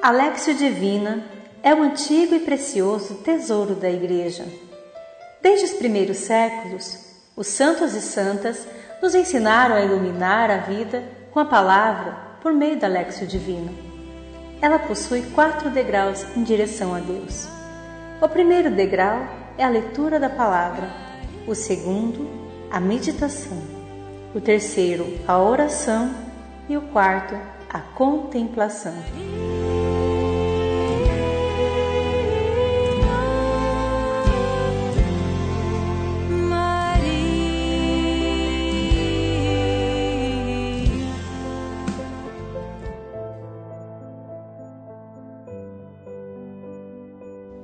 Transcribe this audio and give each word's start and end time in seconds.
Alexio 0.00 0.54
Divina 0.54 1.24
é 1.60 1.74
um 1.74 1.82
antigo 1.82 2.32
e 2.32 2.38
precioso 2.38 3.16
tesouro 3.16 3.74
da 3.74 3.90
Igreja. 3.90 4.46
Desde 5.42 5.64
os 5.64 5.72
primeiros 5.72 6.18
séculos, 6.18 6.98
os 7.34 7.48
santos 7.48 7.94
e 7.94 8.00
santas 8.00 8.64
nos 9.02 9.16
ensinaram 9.16 9.74
a 9.74 9.82
iluminar 9.82 10.52
a 10.52 10.58
vida 10.58 11.02
com 11.32 11.40
a 11.40 11.44
palavra 11.44 12.16
por 12.40 12.52
meio 12.52 12.78
da 12.78 12.86
Alexio 12.86 13.26
Divina. 13.26 13.72
Ela 14.62 14.78
possui 14.78 15.22
quatro 15.34 15.68
degraus 15.68 16.24
em 16.36 16.44
direção 16.44 16.94
a 16.94 17.00
Deus. 17.00 17.48
O 18.22 18.28
primeiro 18.28 18.70
degrau 18.70 19.26
é 19.58 19.64
a 19.64 19.68
leitura 19.68 20.20
da 20.20 20.30
palavra, 20.30 20.88
o 21.44 21.56
segundo, 21.56 22.28
a 22.70 22.78
meditação, 22.78 23.60
o 24.32 24.40
terceiro, 24.40 25.18
a 25.26 25.38
oração 25.38 26.14
e 26.68 26.76
o 26.76 26.82
quarto, 26.82 27.34
a 27.68 27.80
contemplação. 27.80 28.94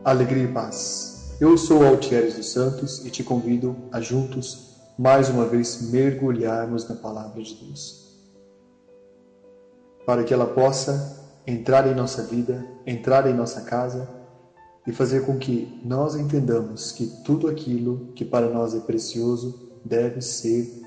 Alegria 0.05 0.45
e 0.45 0.53
paz. 0.53 1.35
Eu 1.41 1.57
sou 1.57 1.83
Altieres 1.83 2.35
dos 2.35 2.51
Santos 2.51 3.07
e 3.07 3.11
te 3.11 3.25
convido 3.25 3.75
a 3.91 4.03
juntos, 4.03 4.77
mais 4.99 5.31
uma 5.31 5.47
vez, 5.47 5.81
mergulharmos 5.91 6.87
na 6.87 6.95
Palavra 6.95 7.43
de 7.43 7.55
Deus. 7.55 8.05
Para 10.05 10.23
que 10.23 10.35
ela 10.35 10.47
possa 10.47 11.25
entrar 11.47 11.87
em 11.87 11.95
nossa 11.95 12.23
vida, 12.23 12.67
entrar 12.87 13.27
em 13.27 13.33
nossa 13.33 13.63
casa 13.63 14.07
e 14.87 14.93
fazer 14.93 15.25
com 15.25 15.39
que 15.39 15.81
nós 15.83 16.15
entendamos 16.15 16.93
que 16.93 17.07
tudo 17.25 17.49
aquilo 17.49 18.13
que 18.15 18.27
para 18.27 18.51
nós 18.51 18.75
é 18.75 18.81
precioso 18.81 19.73
deve 19.83 20.21
ser 20.21 20.83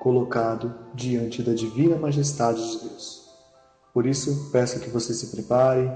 colocado 0.00 0.72
diante 0.94 1.42
da 1.42 1.52
divina 1.52 1.96
majestade 1.96 2.64
de 2.64 2.88
Deus. 2.88 3.28
Por 3.92 4.06
isso, 4.06 4.50
peço 4.52 4.78
que 4.78 4.88
você 4.88 5.12
se 5.12 5.26
prepare, 5.26 5.90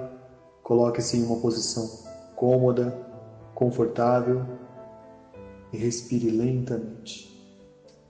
coloque-se 0.65 1.17
em 1.17 1.25
uma 1.25 1.37
posição 1.37 2.05
cômoda, 2.37 2.97
confortável 3.55 4.45
e 5.73 5.77
respire 5.77 6.31
lentamente. 6.31 7.33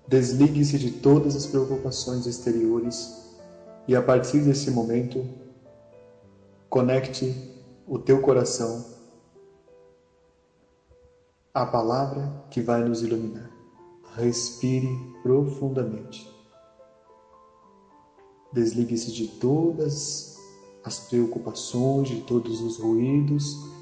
Desligue-se 0.06 0.78
de 0.78 0.90
todas 0.90 1.34
as 1.34 1.46
preocupações 1.46 2.26
exteriores 2.26 3.22
e 3.88 3.96
a 3.96 4.02
partir 4.02 4.40
desse 4.40 4.70
momento 4.70 5.26
conecte 6.68 7.34
o 7.86 7.98
teu 7.98 8.20
coração 8.20 8.84
à 11.52 11.64
palavra 11.64 12.44
que 12.50 12.60
vai 12.60 12.82
nos 12.82 13.02
iluminar. 13.02 13.50
Respire 14.14 14.88
profundamente. 15.22 16.28
Desligue-se 18.52 19.12
de 19.12 19.28
todas 19.28 20.36
as 20.84 20.98
preocupações, 20.98 22.08
de 22.08 22.20
todos 22.22 22.60
os 22.60 22.78
ruídos 22.78 23.73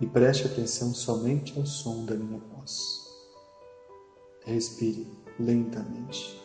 e 0.00 0.06
preste 0.06 0.46
atenção 0.46 0.94
somente 0.94 1.58
ao 1.58 1.66
som 1.66 2.04
da 2.04 2.14
minha 2.14 2.38
voz. 2.38 3.06
Respire 4.44 5.06
lentamente. 5.38 6.40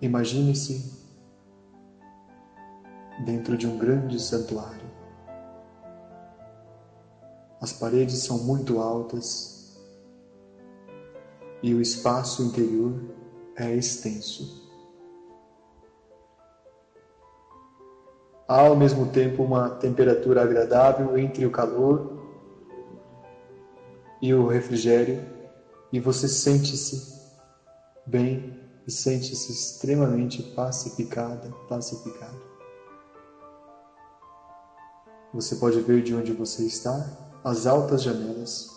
Imagine-se 0.00 0.92
dentro 3.24 3.56
de 3.56 3.66
um 3.66 3.78
grande 3.78 4.20
santuário. 4.20 4.90
As 7.60 7.72
paredes 7.72 8.18
são 8.18 8.38
muito 8.38 8.78
altas 8.78 9.80
e 11.62 11.72
o 11.72 11.80
espaço 11.80 12.42
interior 12.42 13.00
é 13.56 13.74
extenso. 13.74 14.65
Há 18.48 18.60
ao 18.60 18.76
mesmo 18.76 19.10
tempo 19.10 19.42
uma 19.42 19.70
temperatura 19.70 20.42
agradável 20.42 21.18
entre 21.18 21.44
o 21.44 21.50
calor 21.50 22.16
e 24.22 24.32
o 24.32 24.46
refrigério, 24.46 25.20
e 25.92 25.98
você 25.98 26.28
sente-se 26.28 27.12
bem 28.06 28.56
e 28.86 28.90
sente-se 28.90 29.50
extremamente 29.50 30.44
pacificada, 30.54 31.50
pacificado. 31.68 32.40
Você 35.34 35.56
pode 35.56 35.80
ver 35.80 36.04
de 36.04 36.14
onde 36.14 36.32
você 36.32 36.64
está 36.64 37.04
as 37.42 37.66
altas 37.66 38.00
janelas 38.00 38.70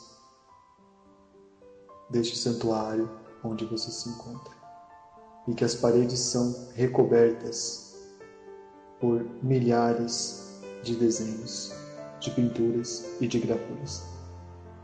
deste 2.09 2.36
santuário 2.36 3.07
onde 3.44 3.66
você 3.66 3.91
se 3.91 4.09
encontra, 4.09 4.53
e 5.47 5.53
que 5.53 5.63
as 5.63 5.75
paredes 5.75 6.19
são 6.19 6.68
recobertas 6.74 7.89
por 9.00 9.26
milhares 9.42 10.60
de 10.84 10.96
desenhos, 10.96 11.74
de 12.20 12.32
pinturas 12.32 13.06
e 13.22 13.28
de 13.28 13.40
gravuras. 13.40 14.04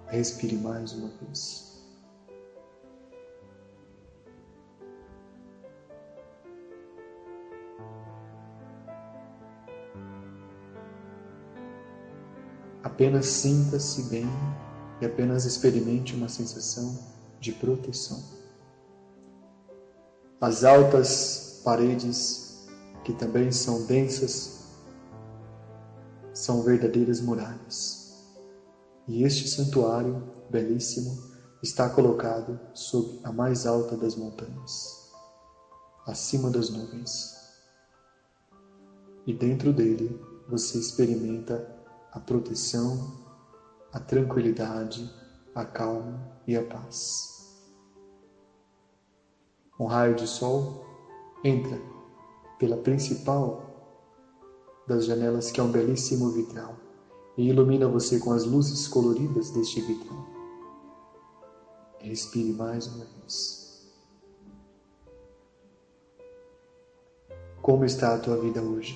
Respire 0.08 0.56
mais 0.56 0.94
uma 0.94 1.09
vez. 1.22 1.66
Apenas 12.84 13.26
sinta-se 13.26 14.03
bem 14.03 14.26
e 15.02 15.06
apenas 15.06 15.44
experimente 15.44 16.16
uma 16.16 16.30
sensação 16.30 16.97
de 17.42 17.52
proteção. 17.52 18.24
As 20.40 20.64
altas 20.64 21.62
paredes 21.66 22.45
que 23.06 23.14
também 23.14 23.52
são 23.52 23.86
densas, 23.86 24.66
são 26.34 26.64
verdadeiras 26.64 27.22
muralhas. 27.22 28.26
E 29.08 29.24
este 29.24 29.48
santuário 29.48 30.34
belíssimo 30.50 31.16
está 31.62 31.88
colocado 31.88 32.60
sob 32.74 33.20
a 33.24 33.32
mais 33.32 33.68
alta 33.68 33.96
das 33.96 34.16
montanhas, 34.16 35.12
acima 36.08 36.50
das 36.50 36.72
nuvens. 36.72 37.36
E 39.28 39.34
dentro 39.34 39.72
dele 39.72 40.20
você 40.50 40.80
experimenta 40.80 41.76
a 42.12 42.20
proteção, 42.20 43.24
a 43.94 44.00
tranquilidade, 44.00 45.08
a 45.54 45.64
calma 45.64 46.40
e 46.48 46.58
a 46.58 46.64
paz. 46.64 47.62
Um 49.80 49.86
raio 49.86 50.16
de 50.16 50.26
sol 50.26 50.84
entra 51.44 51.95
pela 52.58 52.78
principal 52.78 53.64
das 54.88 55.06
janelas, 55.06 55.52
que 55.52 55.60
é 55.60 55.64
um 55.64 55.72
belíssimo 55.72 56.30
vitral, 56.30 56.76
e 57.38 57.50
ilumina 57.50 57.88
você 57.88 58.20
com 58.20 58.32
as 58.32 58.46
luzes 58.46 58.88
coloridas 58.88 59.50
deste 59.52 59.82
vitral. 59.82 60.26
Respire 62.00 62.54
mais 62.54 62.88
uma 62.88 63.06
vez. 63.06 63.66
Como 67.62 67.84
está 67.84 68.14
a 68.14 68.20
tua 68.20 68.38
vida 68.38 68.62
hoje? 68.62 68.96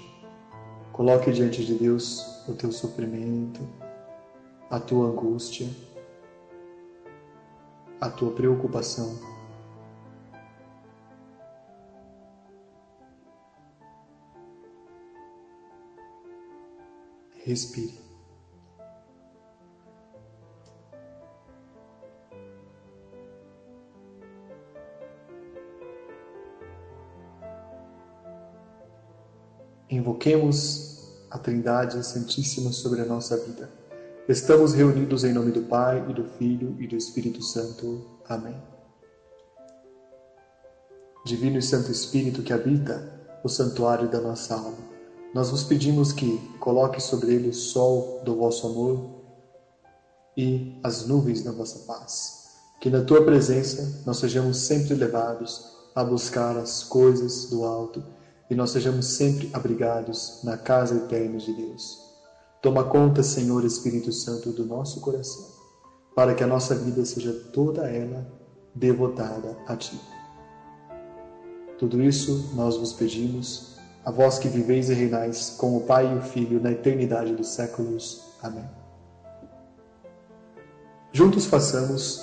Coloque 0.93 1.31
diante 1.31 1.65
de 1.65 1.73
Deus 1.73 2.23
o 2.47 2.53
teu 2.53 2.71
sofrimento, 2.71 3.61
a 4.69 4.79
tua 4.79 5.07
angústia, 5.07 5.67
a 7.99 8.09
tua 8.09 8.31
preocupação 8.31 9.17
Respire. 17.45 17.99
Invoquemos 29.89 30.99
a 31.31 31.39
Trindade 31.39 32.05
Santíssima 32.05 32.71
sobre 32.71 33.01
a 33.01 33.05
nossa 33.05 33.37
vida. 33.37 33.71
Estamos 34.27 34.73
reunidos 34.73 35.23
em 35.23 35.33
nome 35.33 35.51
do 35.51 35.63
Pai 35.63 36.05
e 36.09 36.13
do 36.13 36.23
Filho 36.23 36.75
e 36.79 36.87
do 36.87 36.95
Espírito 36.95 37.41
Santo. 37.41 38.05
Amém. 38.27 38.61
Divino 41.25 41.57
e 41.57 41.61
Santo 41.61 41.91
Espírito 41.91 42.43
que 42.43 42.53
habita 42.53 43.39
o 43.43 43.49
santuário 43.49 44.07
da 44.07 44.21
nossa 44.21 44.53
alma 44.53 44.88
nós 45.33 45.49
vos 45.49 45.63
pedimos 45.63 46.11
que 46.11 46.37
coloque 46.59 47.01
sobre 47.01 47.33
ele 47.33 47.49
o 47.49 47.53
sol 47.53 48.21
do 48.23 48.35
vosso 48.35 48.67
amor 48.67 49.19
e 50.35 50.79
as 50.83 51.05
nuvens 51.05 51.43
da 51.43 51.51
vossa 51.51 51.79
paz. 51.85 52.49
Que 52.81 52.89
na 52.89 53.03
tua 53.03 53.23
presença 53.23 54.01
nós 54.05 54.17
sejamos 54.17 54.57
sempre 54.57 54.93
levados 54.95 55.69
a 55.93 56.03
buscar 56.03 56.57
as 56.57 56.83
coisas 56.83 57.49
do 57.49 57.63
alto, 57.65 58.01
e 58.49 58.55
nós 58.55 58.71
sejamos 58.71 59.05
sempre 59.05 59.49
abrigados 59.53 60.39
na 60.43 60.57
casa 60.57 60.95
eterna 60.95 61.37
de 61.37 61.53
Deus. 61.53 61.99
Toma 62.61 62.83
conta, 62.83 63.21
Senhor 63.21 63.63
Espírito 63.63 64.11
Santo, 64.11 64.51
do 64.51 64.65
nosso 64.65 64.99
coração, 65.01 65.45
para 66.15 66.33
que 66.33 66.43
a 66.43 66.47
nossa 66.47 66.73
vida 66.73 67.05
seja 67.05 67.31
toda 67.53 67.87
ela 67.89 68.25
devotada 68.73 69.57
a 69.67 69.75
Ti. 69.75 69.99
Tudo 71.77 72.01
isso 72.01 72.49
nós 72.55 72.75
vos 72.75 72.91
pedimos, 72.91 73.78
a 74.09 74.11
vós 74.11 74.39
que 74.39 74.47
viveis 74.47 74.89
e 74.89 74.93
reinais 74.95 75.51
com 75.51 75.77
o 75.77 75.81
Pai 75.81 76.11
e 76.11 76.17
o 76.17 76.21
Filho 76.23 76.59
na 76.59 76.71
eternidade 76.71 77.31
dos 77.35 77.49
séculos. 77.49 78.33
Amém. 78.41 78.67
Juntos 81.13 81.45
façamos 81.45 82.19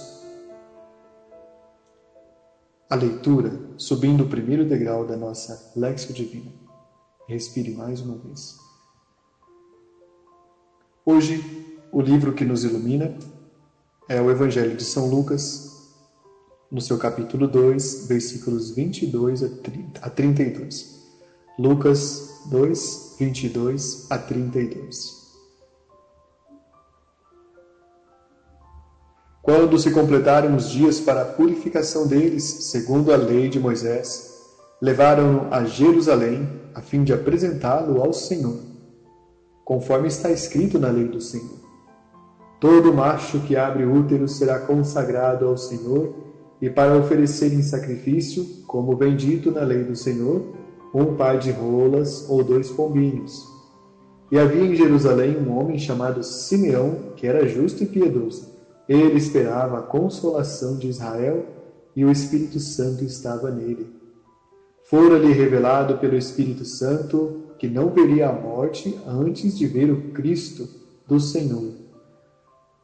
a 2.90 2.96
leitura 2.96 3.52
subindo 3.76 4.24
o 4.24 4.28
primeiro 4.28 4.64
degrau 4.64 5.06
da 5.06 5.16
nossa 5.16 5.72
Lexio 5.76 6.12
Divina. 6.12 6.50
Respire 7.28 7.70
mais 7.70 8.00
uma 8.00 8.16
vez. 8.18 8.58
Hoje, 11.04 11.40
o 11.92 12.00
livro 12.00 12.32
que 12.32 12.44
nos 12.44 12.64
ilumina 12.64 13.16
é 14.08 14.20
o 14.20 14.28
Evangelho 14.28 14.76
de 14.76 14.84
São 14.84 15.08
Lucas, 15.08 15.94
no 16.68 16.80
seu 16.80 16.98
capítulo 16.98 17.46
2, 17.46 18.08
versículos 18.08 18.72
22 18.72 19.44
a 20.02 20.10
32. 20.10 20.95
Lucas 21.58 22.42
2, 22.50 23.16
22 23.18 24.10
a 24.10 24.18
32. 24.18 25.24
Quando 29.40 29.78
se 29.78 29.90
completaram 29.90 30.54
os 30.54 30.68
dias 30.68 31.00
para 31.00 31.22
a 31.22 31.24
purificação 31.24 32.06
deles, 32.06 32.44
segundo 32.44 33.10
a 33.10 33.16
lei 33.16 33.48
de 33.48 33.58
Moisés, 33.58 34.34
levaram-no 34.82 35.46
a 35.50 35.64
Jerusalém, 35.64 36.46
a 36.74 36.82
fim 36.82 37.02
de 37.02 37.14
apresentá-lo 37.14 38.02
ao 38.02 38.12
Senhor, 38.12 38.58
conforme 39.64 40.08
está 40.08 40.30
escrito 40.30 40.78
na 40.78 40.90
lei 40.90 41.08
do 41.08 41.22
Senhor. 41.22 41.58
Todo 42.60 42.92
macho 42.92 43.40
que 43.40 43.56
abre 43.56 43.86
útero 43.86 44.28
será 44.28 44.58
consagrado 44.58 45.46
ao 45.46 45.56
Senhor, 45.56 46.14
e 46.60 46.68
para 46.68 46.98
oferecer 46.98 47.50
em 47.54 47.62
sacrifício, 47.62 48.44
como 48.66 48.94
bendito 48.94 49.50
na 49.50 49.62
lei 49.62 49.84
do 49.84 49.96
Senhor, 49.96 50.65
um 50.96 51.16
par 51.16 51.38
de 51.38 51.50
rolas 51.50 52.26
ou 52.28 52.42
dois 52.42 52.70
pombinhos. 52.70 53.44
E 54.30 54.38
havia 54.38 54.64
em 54.64 54.74
Jerusalém 54.74 55.36
um 55.36 55.56
homem 55.56 55.78
chamado 55.78 56.22
Simeão, 56.22 57.12
que 57.16 57.26
era 57.26 57.46
justo 57.46 57.82
e 57.82 57.86
piedoso 57.86 58.56
ele 58.88 59.16
esperava 59.16 59.78
a 59.78 59.82
consolação 59.82 60.76
de 60.76 60.88
Israel 60.88 61.44
e 61.94 62.04
o 62.04 62.10
Espírito 62.10 62.60
Santo 62.60 63.04
estava 63.04 63.50
nele. 63.50 63.88
Fora-lhe 64.84 65.32
revelado 65.32 65.98
pelo 65.98 66.16
Espírito 66.16 66.64
Santo 66.64 67.42
que 67.58 67.66
não 67.66 67.90
veria 67.90 68.28
a 68.28 68.32
morte 68.32 68.96
antes 69.06 69.58
de 69.58 69.66
ver 69.66 69.90
o 69.90 70.12
Cristo 70.12 70.68
do 71.08 71.18
Senhor. 71.18 71.72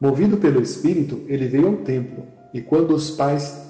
Movido 0.01 0.37
pelo 0.37 0.61
Espírito, 0.61 1.21
ele 1.27 1.47
veio 1.47 1.67
ao 1.67 1.77
templo, 1.77 2.25
e 2.53 2.59
quando 2.59 2.93
os 2.93 3.11
pais 3.11 3.61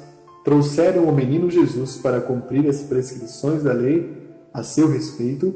trouxeram 0.43 1.03
o 1.03 1.13
menino 1.13 1.51
Jesus 1.51 1.97
para 1.97 2.21
cumprir 2.21 2.67
as 2.67 2.81
prescrições 2.81 3.63
da 3.63 3.73
lei 3.73 4.22
a 4.53 4.61
seu 4.63 4.87
respeito, 4.87 5.53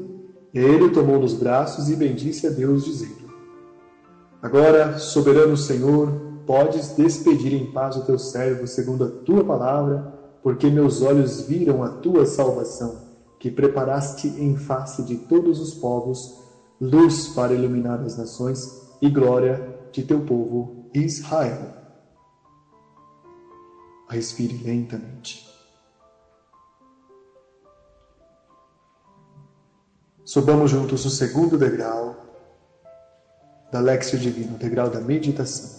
ele 0.52 0.84
o 0.84 0.92
tomou 0.92 1.18
nos 1.18 1.34
braços 1.34 1.88
e 1.88 1.96
bendisse 1.96 2.46
a 2.46 2.50
Deus, 2.50 2.84
dizendo: 2.84 3.28
Agora, 4.42 4.98
soberano 4.98 5.56
Senhor, 5.56 6.10
podes 6.46 6.96
despedir 6.96 7.52
em 7.52 7.70
paz 7.72 7.96
o 7.96 8.04
teu 8.04 8.18
servo 8.18 8.66
segundo 8.66 9.04
a 9.04 9.08
tua 9.08 9.44
palavra, 9.44 10.14
porque 10.42 10.70
meus 10.70 11.02
olhos 11.02 11.42
viram 11.42 11.82
a 11.82 11.88
tua 11.88 12.24
salvação, 12.24 13.02
que 13.38 13.50
preparaste 13.50 14.28
em 14.28 14.56
face 14.56 15.02
de 15.02 15.16
todos 15.16 15.60
os 15.60 15.74
povos, 15.74 16.40
luz 16.80 17.28
para 17.28 17.52
iluminar 17.52 18.00
as 18.00 18.16
nações 18.16 18.88
e 19.02 19.10
glória 19.10 19.78
de 19.92 20.02
teu 20.02 20.20
povo 20.20 20.88
Israel. 20.94 21.76
Respire 24.08 24.56
lentamente. 24.64 25.47
Subamos 30.28 30.70
juntos 30.70 31.06
o 31.06 31.10
segundo 31.10 31.56
degrau 31.56 32.14
da 33.72 33.80
Lexio 33.80 34.18
Divino, 34.18 34.56
o 34.56 34.58
degrau 34.58 34.90
da 34.90 35.00
meditação. 35.00 35.70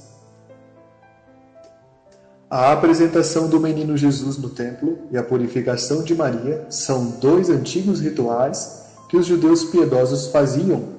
A 2.50 2.72
apresentação 2.72 3.48
do 3.48 3.60
menino 3.60 3.96
Jesus 3.96 4.40
no 4.40 4.50
templo 4.50 5.02
e 5.12 5.20
a 5.20 5.24
purificação 5.24 6.04
de 6.04 6.16
Maria 6.16 6.66
são 6.68 7.12
dois 7.20 7.48
antigos 7.48 8.00
rituais 8.00 8.88
que 9.08 9.18
os 9.18 9.28
judeus 9.28 9.66
piedosos 9.66 10.32
faziam 10.32 10.96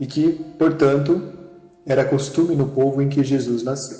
e 0.00 0.04
que, 0.04 0.32
portanto, 0.58 1.32
era 1.86 2.04
costume 2.04 2.56
no 2.56 2.70
povo 2.70 3.00
em 3.00 3.08
que 3.08 3.22
Jesus 3.22 3.62
nasceu. 3.62 3.98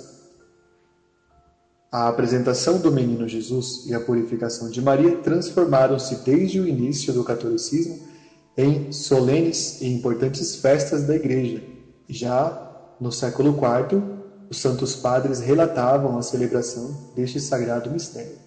A 1.89 2.09
apresentação 2.09 2.77
do 2.77 2.91
menino 2.91 3.25
Jesus 3.25 3.85
e 3.87 3.95
a 3.95 4.01
purificação 4.01 4.69
de 4.69 4.81
Maria 4.81 5.15
transformaram-se 5.19 6.25
desde 6.25 6.59
o 6.59 6.67
início 6.67 7.13
do 7.13 7.23
catolicismo 7.23 8.13
em 8.57 8.91
solenes 8.91 9.81
e 9.81 9.87
importantes 9.93 10.55
festas 10.55 11.03
da 11.03 11.15
Igreja. 11.15 11.63
Já 12.07 12.95
no 12.99 13.11
século 13.11 13.49
IV, 13.49 14.01
os 14.49 14.57
santos 14.57 14.95
padres 14.95 15.39
relatavam 15.39 16.17
a 16.17 16.21
celebração 16.21 16.95
deste 17.15 17.39
sagrado 17.39 17.89
mistério. 17.91 18.37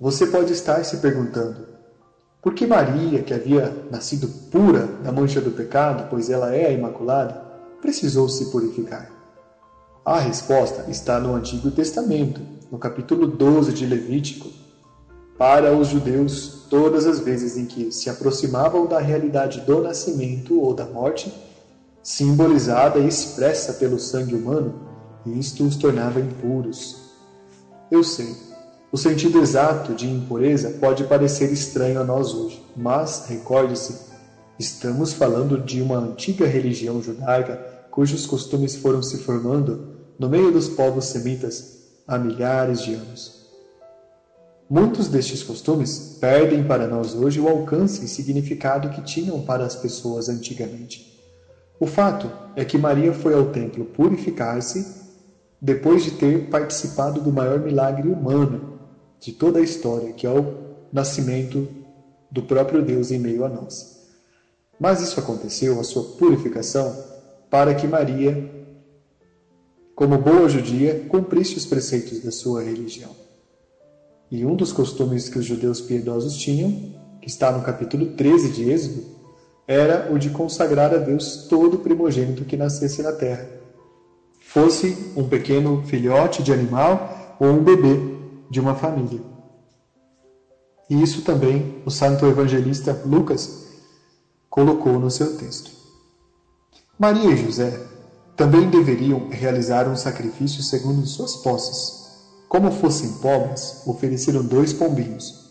Você 0.00 0.26
pode 0.26 0.52
estar 0.52 0.84
se 0.84 0.98
perguntando: 0.98 1.66
por 2.40 2.54
que 2.54 2.66
Maria, 2.66 3.22
que 3.22 3.34
havia 3.34 3.86
nascido 3.90 4.28
pura 4.50 4.86
da 5.02 5.10
mancha 5.10 5.40
do 5.40 5.50
pecado, 5.50 6.08
pois 6.08 6.30
ela 6.30 6.54
é 6.54 6.66
a 6.66 6.72
Imaculada, 6.72 7.42
precisou 7.80 8.28
se 8.28 8.50
purificar? 8.50 9.10
A 10.04 10.20
resposta 10.20 10.88
está 10.88 11.18
no 11.18 11.34
Antigo 11.34 11.70
Testamento, 11.70 12.40
no 12.70 12.78
capítulo 12.78 13.26
12 13.26 13.72
de 13.72 13.84
Levítico. 13.84 14.48
Para 15.36 15.76
os 15.76 15.88
judeus, 15.88 16.57
todas 16.68 17.06
as 17.06 17.18
vezes 17.20 17.56
em 17.56 17.66
que 17.66 17.90
se 17.92 18.10
aproximavam 18.10 18.86
da 18.86 18.98
realidade 18.98 19.60
do 19.62 19.82
nascimento 19.82 20.60
ou 20.60 20.74
da 20.74 20.86
morte, 20.86 21.32
simbolizada 22.02 22.98
e 22.98 23.08
expressa 23.08 23.74
pelo 23.74 23.98
sangue 23.98 24.34
humano, 24.34 24.74
isto 25.26 25.64
os 25.64 25.76
tornava 25.76 26.20
impuros. 26.20 26.96
Eu 27.90 28.02
sei, 28.02 28.34
o 28.90 28.96
sentido 28.96 29.40
exato 29.40 29.94
de 29.94 30.08
impureza 30.08 30.70
pode 30.80 31.04
parecer 31.04 31.52
estranho 31.52 32.00
a 32.00 32.04
nós 32.04 32.32
hoje, 32.32 32.64
mas 32.76 33.26
recorde-se, 33.26 34.08
estamos 34.58 35.12
falando 35.12 35.58
de 35.58 35.82
uma 35.82 35.98
antiga 35.98 36.46
religião 36.46 37.02
judaica 37.02 37.78
cujos 37.90 38.26
costumes 38.26 38.76
foram 38.76 39.02
se 39.02 39.18
formando 39.18 39.96
no 40.18 40.28
meio 40.28 40.50
dos 40.50 40.68
povos 40.68 41.06
semitas 41.06 41.78
há 42.06 42.16
milhares 42.16 42.80
de 42.82 42.94
anos. 42.94 43.37
Muitos 44.70 45.08
destes 45.08 45.42
costumes 45.42 46.18
perdem 46.20 46.62
para 46.62 46.86
nós 46.86 47.14
hoje 47.14 47.40
o 47.40 47.48
alcance 47.48 48.04
e 48.04 48.08
significado 48.08 48.90
que 48.90 49.00
tinham 49.00 49.40
para 49.40 49.64
as 49.64 49.74
pessoas 49.74 50.28
antigamente. 50.28 51.18
O 51.80 51.86
fato 51.86 52.30
é 52.54 52.66
que 52.66 52.76
Maria 52.76 53.14
foi 53.14 53.32
ao 53.32 53.46
templo 53.46 53.86
purificar-se 53.86 54.86
depois 55.58 56.04
de 56.04 56.10
ter 56.10 56.50
participado 56.50 57.18
do 57.22 57.32
maior 57.32 57.60
milagre 57.60 58.08
humano 58.08 58.78
de 59.18 59.32
toda 59.32 59.58
a 59.58 59.62
história, 59.62 60.12
que 60.12 60.26
é 60.26 60.30
o 60.30 60.58
nascimento 60.92 61.66
do 62.30 62.42
próprio 62.42 62.82
Deus 62.82 63.10
em 63.10 63.18
meio 63.18 63.46
a 63.46 63.48
nós. 63.48 63.96
Mas 64.78 65.00
isso 65.00 65.18
aconteceu, 65.18 65.80
a 65.80 65.84
sua 65.84 66.02
purificação, 66.02 66.94
para 67.48 67.74
que 67.74 67.86
Maria, 67.86 68.52
como 69.94 70.18
boa 70.18 70.46
judia, 70.46 71.06
cumprisse 71.08 71.56
os 71.56 71.64
preceitos 71.64 72.20
da 72.20 72.30
sua 72.30 72.62
religião. 72.62 73.27
E 74.30 74.44
um 74.44 74.54
dos 74.54 74.72
costumes 74.72 75.28
que 75.28 75.38
os 75.38 75.44
judeus 75.44 75.80
piedosos 75.80 76.36
tinham, 76.36 76.70
que 77.20 77.28
está 77.28 77.50
no 77.50 77.62
capítulo 77.62 78.12
13 78.12 78.50
de 78.50 78.70
Êxodo, 78.70 79.04
era 79.66 80.10
o 80.12 80.18
de 80.18 80.30
consagrar 80.30 80.94
a 80.94 80.98
Deus 80.98 81.46
todo 81.48 81.78
primogênito 81.78 82.44
que 82.44 82.56
nascesse 82.56 83.02
na 83.02 83.12
terra, 83.12 83.48
fosse 84.40 85.12
um 85.16 85.28
pequeno 85.28 85.82
filhote 85.84 86.42
de 86.42 86.52
animal 86.52 87.36
ou 87.38 87.48
um 87.48 87.62
bebê 87.62 88.16
de 88.50 88.60
uma 88.60 88.74
família. 88.74 89.20
E 90.88 91.02
isso 91.02 91.22
também 91.22 91.82
o 91.84 91.90
santo 91.90 92.24
evangelista 92.26 92.98
Lucas 93.04 93.66
colocou 94.48 94.98
no 94.98 95.10
seu 95.10 95.36
texto. 95.36 95.70
Maria 96.98 97.30
e 97.30 97.36
José 97.36 97.78
também 98.34 98.70
deveriam 98.70 99.28
realizar 99.28 99.86
um 99.86 99.96
sacrifício 99.96 100.62
segundo 100.62 101.06
suas 101.06 101.36
posses. 101.36 101.97
Como 102.48 102.72
fossem 102.72 103.12
pobres, 103.18 103.82
ofereceram 103.86 104.42
dois 104.42 104.72
pombinhos, 104.72 105.48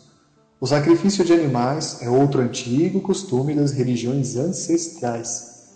o 0.60 0.66
sacrifício 0.66 1.24
de 1.24 1.32
animais 1.32 2.00
é 2.02 2.10
outro 2.10 2.42
antigo 2.42 3.00
costume 3.02 3.54
das 3.54 3.72
religiões 3.72 4.36
ancestrais. 4.36 5.68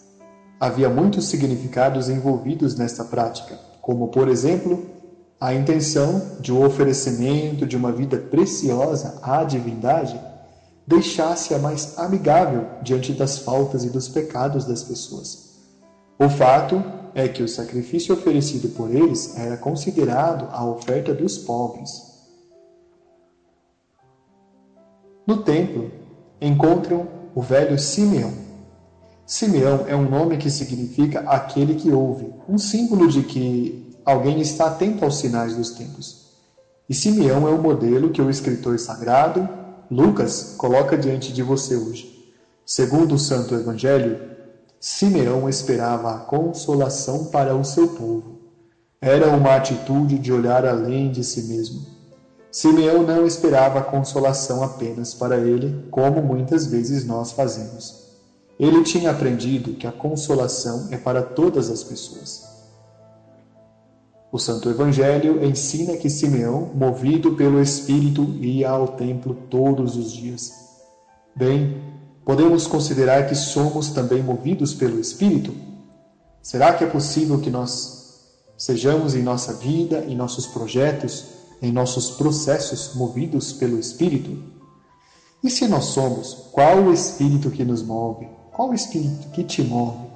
Havia 0.60 0.90
muitos 0.90 1.26
significados 1.26 2.10
envolvidos 2.10 2.76
nesta 2.76 3.04
prática, 3.04 3.60
como, 3.80 4.08
por 4.08 4.28
exemplo, 4.28 4.84
a 5.40 5.54
intenção 5.54 6.38
de 6.40 6.52
um 6.52 6.66
oferecimento 6.66 7.68
de 7.68 7.78
uma 7.78 7.92
vida 7.92 8.18
preciosa 8.18 9.20
à 9.22 9.44
divindade, 9.44 10.20
deixasse-a 10.88 11.60
mais 11.60 11.98
amigável 12.00 12.66
diante 12.82 13.14
das 13.14 13.38
faltas 13.38 13.84
e 13.84 13.90
dos 13.90 14.08
pecados 14.08 14.66
das 14.66 14.84
pessoas. 14.84 15.52
O 16.18 16.28
fato 16.28 16.84
é 17.14 17.28
que 17.28 17.44
o 17.44 17.48
sacrifício 17.48 18.14
oferecido 18.16 18.70
por 18.70 18.94
eles 18.94 19.38
era 19.38 19.58
considerado 19.58 20.48
a 20.52 20.66
oferta 20.66 21.14
dos 21.14 21.38
pobres. 21.38 22.12
No 25.26 25.44
templo, 25.44 25.92
encontram 26.42 27.08
o 27.36 27.42
velho 27.42 27.78
Simeão. 27.78 28.34
Simeão 29.26 29.86
é 29.88 29.96
um 29.96 30.10
nome 30.10 30.38
que 30.38 30.50
significa 30.50 31.22
aquele 31.22 31.76
que 31.76 31.92
ouve, 31.92 32.34
um 32.50 32.58
símbolo 32.58 33.08
de 33.08 33.24
que 33.24 33.98
alguém 34.04 34.42
está 34.42 34.66
atento 34.66 35.06
aos 35.06 35.18
sinais 35.18 35.56
dos 35.56 35.72
tempos. 35.72 36.32
E 36.90 36.94
Simeão 36.94 37.48
é 37.48 37.52
o 37.52 37.62
modelo 37.62 38.10
que 38.10 38.22
o 38.22 38.30
escritor 38.30 38.78
sagrado, 38.80 39.48
Lucas, 39.90 40.56
coloca 40.58 40.98
diante 40.98 41.32
de 41.32 41.42
você 41.42 41.76
hoje. 41.76 42.34
Segundo 42.66 43.16
o 43.16 43.20
Santo 43.20 43.56
Evangelho, 43.56 44.31
Simeão 44.84 45.48
esperava 45.48 46.10
a 46.10 46.18
consolação 46.18 47.26
para 47.26 47.56
o 47.56 47.64
seu 47.64 47.90
povo. 47.90 48.40
Era 49.00 49.28
uma 49.30 49.56
atitude 49.56 50.18
de 50.18 50.34
olhar 50.34 50.66
além 50.66 51.12
de 51.12 51.24
si 51.24 51.44
mesmo. 51.44 51.86
Simeão 52.52 53.04
não 53.04 53.28
esperava 53.28 53.78
a 53.78 53.84
consolação 53.84 54.64
apenas 54.64 55.14
para 55.14 55.38
ele, 55.38 55.86
como 55.92 56.20
muitas 56.24 56.66
vezes 56.66 57.06
nós 57.06 57.32
fazemos. 57.32 58.08
Ele 58.60 58.82
tinha 58.82 59.12
aprendido 59.12 59.76
que 59.76 59.86
a 59.86 59.92
consolação 59.92 60.88
é 60.90 60.98
para 60.98 61.22
todas 61.22 61.70
as 61.70 61.84
pessoas. 61.84 62.44
O 64.32 64.40
Santo 64.40 64.68
Evangelho 64.68 65.46
ensina 65.46 65.96
que 65.96 66.10
Simeão, 66.10 66.72
movido 66.74 67.36
pelo 67.36 67.62
Espírito, 67.62 68.24
ia 68.42 68.72
ao 68.72 68.88
templo 68.88 69.36
todos 69.48 69.96
os 69.96 70.12
dias. 70.12 70.52
Bem, 71.36 72.01
podemos 72.32 72.66
considerar 72.66 73.28
que 73.28 73.36
somos 73.36 73.90
também 73.90 74.24
movidos 74.24 74.74
pelo 74.74 75.02
Espírito? 75.02 75.54
Será 76.42 76.74
que 76.74 76.82
é 76.82 76.88
possível 76.88 77.42
que 77.42 77.50
nós 77.50 78.22
sejamos 78.58 79.16
em 79.16 79.22
nossa 79.22 79.52
vida, 79.52 80.06
em 80.08 80.16
nossos 80.16 80.48
projetos, 80.48 81.26
em 81.62 81.74
nossos 81.74 82.12
processos 82.12 82.96
movidos 82.96 83.52
pelo 83.52 83.78
Espírito? 83.78 84.42
E 85.44 85.50
se 85.50 85.68
nós 85.68 85.88
somos, 85.88 86.48
qual 86.54 86.78
o 86.78 86.94
Espírito 86.94 87.52
que 87.52 87.66
nos 87.66 87.84
move? 87.84 88.30
Qual 88.54 88.70
o 88.70 88.74
Espírito 88.74 89.28
que 89.32 89.44
te 89.44 89.62
move? 89.62 90.08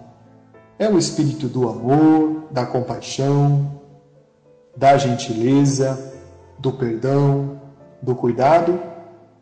É 0.79 0.87
o 0.87 0.97
Espírito 0.97 1.49
do 1.49 1.67
amor, 1.67 2.45
da 2.49 2.65
compaixão, 2.65 3.77
da 4.73 4.97
gentileza, 4.97 6.13
do 6.57 6.71
perdão, 6.71 7.59
do 8.01 8.15
cuidado 8.15 8.94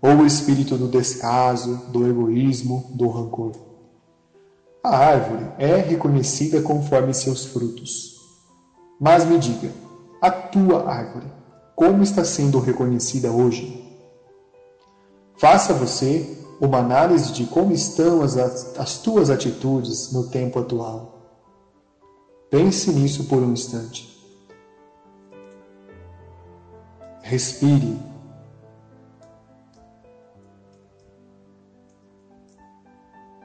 ou 0.04 0.18
o 0.18 0.26
espírito 0.26 0.78
do 0.78 0.90
descaso, 0.90 1.78
do 1.88 2.06
egoísmo, 2.06 2.92
do 2.94 3.08
rancor. 3.08 3.54
A 4.84 4.98
árvore 4.98 5.48
é 5.58 5.78
reconhecida 5.78 6.62
conforme 6.62 7.14
seus 7.14 7.46
frutos. 7.46 8.18
Mas 9.00 9.24
me 9.24 9.40
diga, 9.40 9.72
a 10.22 10.30
tua 10.30 10.92
árvore, 10.92 11.28
como 11.74 12.04
está 12.04 12.26
sendo 12.26 12.60
reconhecida 12.60 13.32
hoje? 13.32 13.82
Faça 15.38 15.74
você 15.74 16.38
uma 16.60 16.80
análise 16.80 17.32
de 17.32 17.46
como 17.46 17.72
estão 17.72 18.22
as, 18.22 18.36
as 18.78 18.98
tuas 18.98 19.30
atitudes 19.30 20.12
no 20.12 20.28
tempo 20.28 20.60
atual. 20.60 21.14
Pense 22.52 22.92
nisso 22.92 23.24
por 23.24 23.42
um 23.42 23.54
instante. 23.54 24.22
Respire 27.22 28.12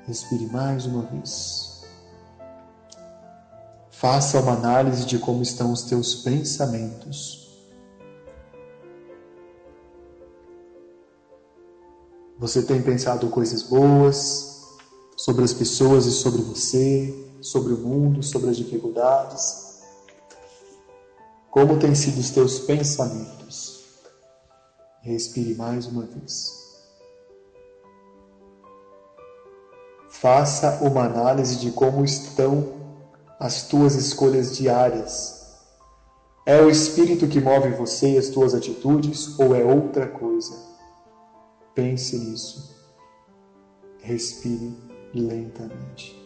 Respire 0.08 0.46
mais 0.46 0.86
uma 0.86 1.02
vez. 1.02 1.82
Faça 3.90 4.40
uma 4.40 4.52
análise 4.52 5.04
de 5.04 5.18
como 5.18 5.42
estão 5.42 5.70
os 5.70 5.82
teus 5.82 6.14
pensamentos. 6.14 7.46
Você 12.38 12.62
tem 12.62 12.80
pensado 12.80 13.28
coisas 13.28 13.62
boas 13.62 14.62
sobre 15.14 15.44
as 15.44 15.52
pessoas 15.52 16.06
e 16.06 16.12
sobre 16.12 16.40
você, 16.40 17.14
sobre 17.42 17.74
o 17.74 17.78
mundo, 17.78 18.22
sobre 18.22 18.48
as 18.48 18.56
dificuldades? 18.56 19.82
Como 21.50 21.78
têm 21.78 21.94
sido 21.94 22.18
os 22.18 22.30
teus 22.30 22.58
pensamentos? 22.60 23.84
Respire 25.02 25.54
mais 25.54 25.84
uma 25.84 26.06
vez. 26.06 26.57
Faça 30.20 30.80
uma 30.82 31.04
análise 31.04 31.58
de 31.58 31.70
como 31.70 32.04
estão 32.04 32.72
as 33.38 33.68
tuas 33.68 33.94
escolhas 33.94 34.56
diárias. 34.56 35.46
É 36.44 36.60
o 36.60 36.68
espírito 36.68 37.28
que 37.28 37.40
move 37.40 37.68
você 37.68 38.14
e 38.14 38.18
as 38.18 38.28
tuas 38.28 38.52
atitudes 38.52 39.38
ou 39.38 39.54
é 39.54 39.62
outra 39.62 40.08
coisa? 40.08 40.56
Pense 41.72 42.18
nisso. 42.18 42.76
Respire 44.00 44.76
lentamente. 45.14 46.20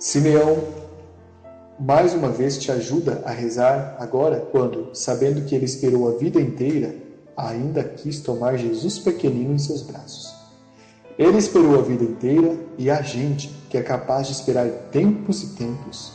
Simeão, 0.00 0.64
mais 1.78 2.12
uma 2.12 2.30
vez, 2.30 2.58
te 2.58 2.72
ajuda 2.72 3.22
a 3.24 3.30
rezar 3.30 3.94
agora, 4.00 4.40
quando, 4.50 4.92
sabendo 4.94 5.44
que 5.44 5.54
ele 5.54 5.64
esperou 5.64 6.08
a 6.08 6.18
vida 6.18 6.40
inteira, 6.40 6.92
ainda 7.36 7.84
quis 7.84 8.18
tomar 8.18 8.56
Jesus 8.56 8.98
pequenino 8.98 9.54
em 9.54 9.58
seus 9.58 9.82
braços. 9.82 10.31
Ele 11.18 11.38
esperou 11.38 11.78
a 11.78 11.82
vida 11.82 12.04
inteira 12.04 12.56
e 12.78 12.90
a 12.90 13.02
gente, 13.02 13.48
que 13.68 13.76
é 13.76 13.82
capaz 13.82 14.26
de 14.26 14.32
esperar 14.32 14.68
tempos 14.90 15.42
e 15.42 15.54
tempos, 15.56 16.12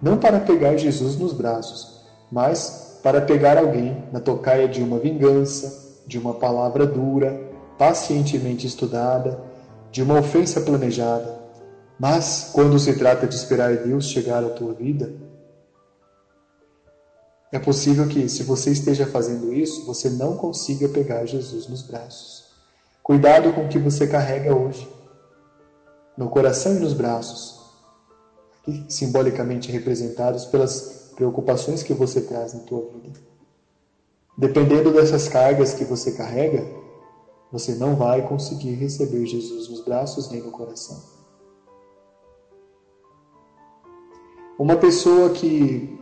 não 0.00 0.18
para 0.18 0.40
pegar 0.40 0.76
Jesus 0.76 1.16
nos 1.16 1.32
braços, 1.32 2.00
mas 2.30 2.98
para 3.02 3.20
pegar 3.20 3.58
alguém 3.58 4.04
na 4.12 4.20
tocaia 4.20 4.68
de 4.68 4.82
uma 4.82 4.98
vingança, 4.98 6.00
de 6.06 6.18
uma 6.18 6.34
palavra 6.34 6.86
dura, 6.86 7.40
pacientemente 7.78 8.66
estudada, 8.66 9.40
de 9.90 10.02
uma 10.02 10.18
ofensa 10.18 10.60
planejada. 10.60 11.40
Mas 11.98 12.50
quando 12.52 12.78
se 12.78 12.96
trata 12.98 13.26
de 13.26 13.34
esperar 13.34 13.76
Deus 13.76 14.06
chegar 14.06 14.42
à 14.42 14.48
tua 14.48 14.72
vida, 14.72 15.12
é 17.52 17.58
possível 17.58 18.08
que, 18.08 18.28
se 18.28 18.42
você 18.44 18.70
esteja 18.70 19.06
fazendo 19.06 19.52
isso, 19.52 19.84
você 19.84 20.08
não 20.08 20.36
consiga 20.36 20.88
pegar 20.88 21.26
Jesus 21.26 21.68
nos 21.68 21.82
braços. 21.82 22.41
Cuidado 23.02 23.52
com 23.52 23.66
o 23.66 23.68
que 23.68 23.78
você 23.78 24.06
carrega 24.06 24.54
hoje, 24.54 24.88
no 26.16 26.30
coração 26.30 26.76
e 26.76 26.78
nos 26.78 26.92
braços, 26.92 27.60
aqui 28.58 28.86
simbolicamente 28.88 29.72
representados 29.72 30.44
pelas 30.44 31.12
preocupações 31.16 31.82
que 31.82 31.92
você 31.92 32.20
traz 32.20 32.54
na 32.54 32.60
tua 32.60 32.88
vida. 32.92 33.18
Dependendo 34.38 34.92
dessas 34.92 35.28
cargas 35.28 35.74
que 35.74 35.84
você 35.84 36.12
carrega, 36.12 36.64
você 37.50 37.74
não 37.74 37.96
vai 37.96 38.26
conseguir 38.26 38.74
receber 38.74 39.26
Jesus 39.26 39.68
nos 39.68 39.84
braços 39.84 40.30
nem 40.30 40.40
no 40.40 40.52
coração. 40.52 41.02
Uma 44.56 44.76
pessoa 44.76 45.30
que 45.30 45.98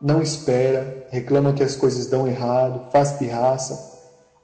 não 0.00 0.22
espera, 0.22 1.08
reclama 1.10 1.52
que 1.52 1.62
as 1.62 1.74
coisas 1.74 2.06
dão 2.06 2.28
errado, 2.28 2.90
faz 2.92 3.12
pirraça, 3.12 3.93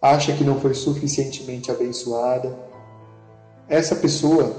acha 0.01 0.33
que 0.33 0.45
não 0.45 0.59
foi 0.59 0.75
suficientemente 0.75 1.71
abençoada, 1.71 2.57
essa 3.69 3.95
pessoa 3.95 4.55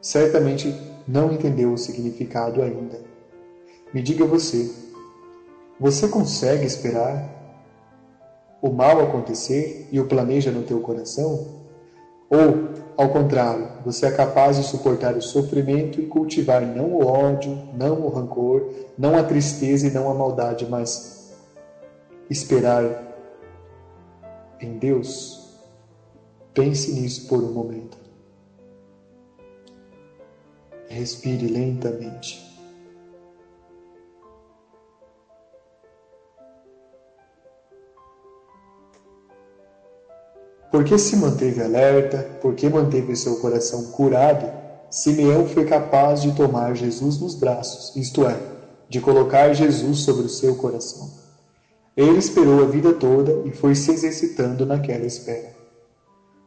certamente 0.00 0.74
não 1.06 1.32
entendeu 1.32 1.72
o 1.72 1.78
significado 1.78 2.62
ainda. 2.62 3.00
Me 3.92 4.02
diga 4.02 4.24
você, 4.24 4.70
você 5.78 6.08
consegue 6.08 6.64
esperar 6.64 7.40
o 8.62 8.70
mal 8.70 9.00
acontecer 9.00 9.88
e 9.90 9.98
o 9.98 10.06
planeja 10.06 10.50
no 10.50 10.62
teu 10.62 10.80
coração? 10.80 11.60
Ou, 12.28 12.68
ao 12.96 13.08
contrário, 13.08 13.66
você 13.84 14.06
é 14.06 14.10
capaz 14.12 14.56
de 14.56 14.62
suportar 14.62 15.16
o 15.16 15.22
sofrimento 15.22 16.00
e 16.00 16.06
cultivar 16.06 16.62
não 16.62 16.92
o 16.92 17.04
ódio, 17.04 17.58
não 17.74 18.02
o 18.02 18.08
rancor, 18.08 18.70
não 18.96 19.18
a 19.18 19.22
tristeza 19.24 19.88
e 19.88 19.90
não 19.90 20.08
a 20.08 20.14
maldade, 20.14 20.66
mas 20.68 21.32
esperar 22.28 23.09
em 24.60 24.78
Deus, 24.78 25.58
pense 26.52 26.92
nisso 26.92 27.26
por 27.28 27.42
um 27.42 27.52
momento. 27.52 27.98
Respire 30.88 31.46
lentamente. 31.46 32.48
Porque 40.70 40.98
se 40.98 41.16
manteve 41.16 41.62
alerta, 41.62 42.38
porque 42.40 42.68
manteve 42.68 43.16
seu 43.16 43.40
coração 43.40 43.90
curado, 43.90 44.50
Simeão 44.88 45.46
foi 45.46 45.64
capaz 45.64 46.22
de 46.22 46.32
tomar 46.32 46.74
Jesus 46.74 47.18
nos 47.20 47.34
braços, 47.34 47.94
isto 47.96 48.26
é, 48.26 48.36
de 48.88 49.00
colocar 49.00 49.52
Jesus 49.52 50.00
sobre 50.00 50.26
o 50.26 50.28
seu 50.28 50.56
coração. 50.56 51.19
Ele 51.96 52.18
esperou 52.18 52.62
a 52.62 52.66
vida 52.66 52.92
toda 52.92 53.42
e 53.46 53.50
foi 53.50 53.74
se 53.74 53.90
exercitando 53.90 54.64
naquela 54.64 55.04
espera. 55.04 55.54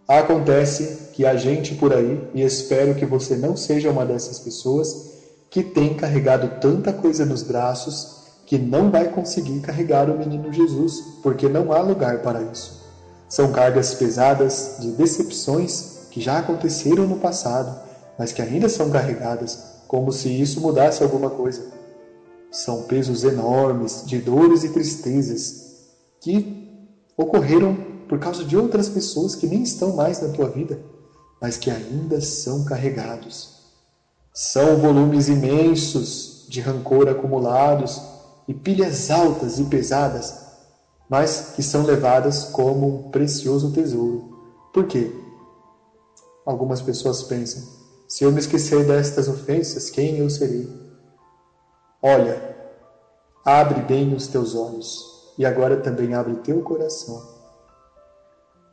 Acontece 0.08 1.12
que 1.14 1.26
há 1.26 1.36
gente 1.36 1.76
por 1.76 1.94
aí, 1.94 2.22
e 2.34 2.42
espero 2.42 2.96
que 2.96 3.06
você 3.06 3.36
não 3.36 3.56
seja 3.56 3.90
uma 3.90 4.06
dessas 4.06 4.40
pessoas, 4.40 5.14
que 5.50 5.64
tem 5.64 5.94
carregado 5.94 6.60
tanta 6.60 6.92
coisa 6.92 7.26
nos 7.26 7.44
braços 7.44 8.24
que 8.46 8.58
não 8.58 8.92
vai 8.92 9.08
conseguir 9.10 9.60
carregar 9.62 10.10
o 10.10 10.18
menino 10.18 10.52
Jesus, 10.52 11.02
porque 11.22 11.48
não 11.48 11.72
há 11.72 11.82
lugar 11.82 12.22
para 12.22 12.42
isso. 12.42 12.84
São 13.30 13.52
cargas 13.52 13.94
pesadas 13.94 14.78
de 14.80 14.92
decepções 14.92 16.08
que 16.12 16.22
já 16.22 16.40
aconteceram 16.40 17.08
no 17.08 17.18
passado, 17.18 17.80
mas 18.18 18.32
que 18.32 18.42
ainda 18.42 18.70
são 18.70 18.92
carregadas, 18.92 19.82
como 19.88 20.12
se 20.12 20.30
isso 20.30 20.62
mudasse 20.62 21.02
alguma 21.02 21.30
coisa. 21.30 21.73
São 22.54 22.84
pesos 22.84 23.24
enormes 23.24 24.04
de 24.06 24.20
dores 24.20 24.64
e 24.64 24.70
tristezas 24.70 25.74
que 26.22 26.56
ocorreram 27.18 27.76
por 28.08 28.20
causa 28.20 28.46
de 28.46 28.56
outras 28.56 28.88
pessoas 28.88 29.34
que 29.34 29.48
nem 29.48 29.64
estão 29.64 29.96
mais 29.96 30.22
na 30.22 30.30
tua 30.30 30.48
vida, 30.50 30.80
mas 31.42 31.58
que 31.58 31.72
ainda 31.72 32.22
são 32.22 32.64
carregados. 32.64 33.54
São 34.32 34.78
volumes 34.78 35.30
imensos 35.30 36.46
de 36.48 36.62
rancor 36.62 37.10
acumulados 37.10 38.00
e 38.48 38.54
pilhas 38.54 39.10
altas 39.10 39.58
e 39.58 39.64
pesadas, 39.64 40.36
mas 41.10 41.54
que 41.56 41.64
são 41.64 41.84
levadas 41.84 42.46
como 42.46 43.08
um 43.08 43.10
precioso 43.10 43.72
tesouro. 43.72 44.30
Por 44.72 44.86
quê? 44.86 45.12
Algumas 46.46 46.84
pessoas 46.84 47.24
pensam: 47.24 47.64
se 48.08 48.24
eu 48.24 48.32
me 48.32 48.40
esquecer 48.40 48.86
destas 48.86 49.28
ofensas, 49.28 49.90
quem 49.90 50.18
eu 50.20 50.30
serei? 50.30 50.83
Olha, 52.06 52.58
abre 53.46 53.82
bem 53.84 54.14
os 54.14 54.28
teus 54.28 54.54
olhos 54.54 55.32
e 55.38 55.46
agora 55.46 55.78
também 55.78 56.14
abre 56.14 56.36
teu 56.44 56.62
coração. 56.62 57.24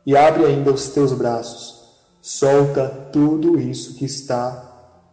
E 0.05 0.17
abre 0.17 0.43
ainda 0.43 0.69
os 0.69 0.89
teus 0.89 1.13
braços. 1.13 1.79
Solta 2.21 2.89
tudo 3.13 3.57
isso 3.57 3.95
que 3.95 4.03
está 4.03 4.67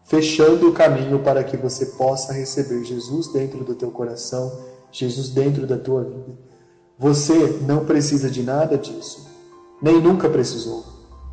fechando 0.04 0.68
o 0.68 0.72
caminho 0.72 1.20
para 1.20 1.44
que 1.44 1.56
você 1.56 1.87
possa 1.87 2.32
receber 2.32 2.82
Jesus 2.82 3.28
dentro 3.28 3.62
do 3.62 3.76
teu 3.76 3.92
coração, 3.92 4.52
Jesus 4.90 5.28
dentro 5.28 5.64
da 5.64 5.78
tua 5.78 6.02
vida. 6.02 6.37
Você 6.98 7.60
não 7.68 7.84
precisa 7.84 8.28
de 8.28 8.42
nada 8.42 8.76
disso, 8.76 9.28
nem 9.80 10.00
nunca 10.00 10.28
precisou. 10.28 10.84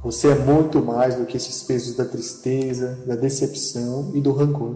Você 0.04 0.27
é 0.27 0.36
muito 0.36 0.84
mais 0.84 1.15
do 1.15 1.25
que 1.25 1.36
esses 1.36 1.63
pesos 1.63 1.96
da 1.96 2.06
tristeza, 2.06 3.04
da 3.08 3.15
decepção 3.15 4.12
e 4.13 4.22
do 4.22 4.32
rancor. 4.32 4.75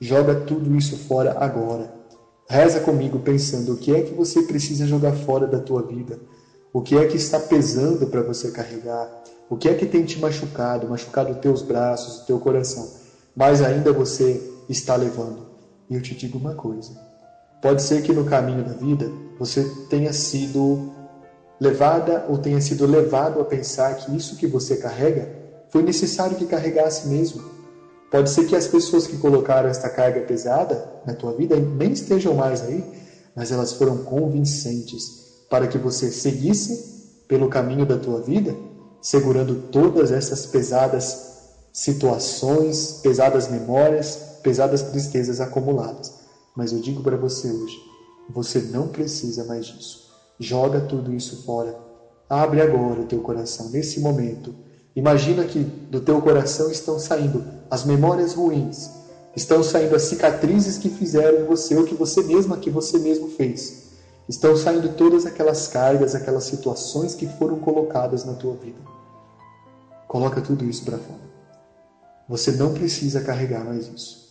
Joga 0.00 0.34
tudo 0.34 0.74
isso 0.76 0.96
fora 0.96 1.36
agora. 1.38 1.92
Reza 2.48 2.80
comigo 2.80 3.18
pensando 3.18 3.74
o 3.74 3.76
que 3.76 3.94
é 3.94 4.02
que 4.02 4.14
você 4.14 4.42
precisa 4.42 4.86
jogar 4.86 5.12
fora 5.12 5.46
da 5.46 5.58
tua 5.58 5.82
vida, 5.82 6.18
o 6.72 6.80
que 6.80 6.96
é 6.96 7.06
que 7.06 7.16
está 7.16 7.38
pesando 7.38 8.06
para 8.06 8.22
você 8.22 8.50
carregar, 8.50 9.10
o 9.50 9.56
que 9.56 9.68
é 9.68 9.74
que 9.74 9.86
tem 9.86 10.04
te 10.04 10.18
machucado, 10.18 10.88
machucado 10.88 11.34
teus 11.36 11.62
braços, 11.62 12.18
o 12.18 12.26
teu 12.26 12.38
coração 12.38 12.88
mas 13.38 13.62
ainda 13.62 13.92
você 13.92 14.42
está 14.68 14.96
levando. 14.96 15.46
E 15.88 15.94
eu 15.94 16.02
te 16.02 16.12
digo 16.12 16.36
uma 16.36 16.54
coisa: 16.54 16.90
pode 17.62 17.82
ser 17.82 18.02
que 18.02 18.12
no 18.12 18.24
caminho 18.24 18.64
da 18.64 18.72
vida 18.72 19.08
você 19.38 19.64
tenha 19.88 20.12
sido 20.12 20.90
levada 21.60 22.26
ou 22.28 22.36
tenha 22.36 22.60
sido 22.60 22.84
levado 22.84 23.40
a 23.40 23.44
pensar 23.44 23.94
que 23.94 24.16
isso 24.16 24.36
que 24.36 24.46
você 24.48 24.76
carrega 24.76 25.32
foi 25.70 25.84
necessário 25.84 26.36
que 26.36 26.46
carregasse 26.46 27.06
mesmo. 27.06 27.40
Pode 28.10 28.30
ser 28.30 28.46
que 28.46 28.56
as 28.56 28.66
pessoas 28.66 29.06
que 29.06 29.18
colocaram 29.18 29.68
esta 29.68 29.90
carga 29.90 30.22
pesada 30.22 31.02
na 31.06 31.14
tua 31.14 31.32
vida 31.32 31.56
nem 31.56 31.92
estejam 31.92 32.34
mais 32.34 32.62
aí, 32.62 32.84
mas 33.36 33.52
elas 33.52 33.74
foram 33.74 33.98
convincentes 33.98 35.18
para 35.50 35.66
que 35.68 35.78
você 35.78 36.10
seguisse 36.10 36.98
pelo 37.28 37.48
caminho 37.48 37.84
da 37.84 37.98
tua 37.98 38.20
vida, 38.20 38.56
segurando 39.02 39.70
todas 39.70 40.10
essas 40.10 40.46
pesadas 40.46 41.28
situações, 41.72 43.00
pesadas 43.02 43.48
memórias, 43.48 44.16
pesadas 44.42 44.82
tristezas 44.82 45.40
acumuladas. 45.40 46.12
Mas 46.56 46.72
eu 46.72 46.80
digo 46.80 47.02
para 47.02 47.16
você 47.16 47.50
hoje, 47.50 47.76
você 48.30 48.60
não 48.60 48.88
precisa 48.88 49.44
mais 49.44 49.66
disso. 49.66 50.08
Joga 50.40 50.80
tudo 50.80 51.12
isso 51.12 51.44
fora. 51.44 51.78
Abre 52.28 52.60
agora 52.60 53.00
o 53.00 53.06
teu 53.06 53.20
coração 53.20 53.68
nesse 53.70 54.00
momento. 54.00 54.54
Imagina 54.98 55.44
que 55.44 55.60
do 55.60 56.00
teu 56.00 56.20
coração 56.20 56.72
estão 56.72 56.98
saindo 56.98 57.44
as 57.70 57.84
memórias 57.84 58.34
ruins, 58.34 58.90
estão 59.36 59.62
saindo 59.62 59.94
as 59.94 60.02
cicatrizes 60.02 60.76
que 60.76 60.90
fizeram 60.90 61.42
em 61.42 61.44
você 61.44 61.76
ou 61.76 61.84
que 61.84 61.94
você 61.94 62.20
mesma 62.24 62.56
que 62.56 62.68
você 62.68 62.98
mesmo 62.98 63.28
fez. 63.28 63.92
Estão 64.28 64.56
saindo 64.56 64.94
todas 64.94 65.24
aquelas 65.24 65.68
cargas, 65.68 66.16
aquelas 66.16 66.42
situações 66.42 67.14
que 67.14 67.28
foram 67.28 67.60
colocadas 67.60 68.24
na 68.24 68.34
tua 68.34 68.54
vida. 68.56 68.80
Coloca 70.08 70.40
tudo 70.40 70.64
isso 70.64 70.84
para 70.84 70.98
fora. 70.98 71.20
Você 72.28 72.50
não 72.50 72.74
precisa 72.74 73.20
carregar 73.20 73.64
mais 73.64 73.86
isso. 73.86 74.26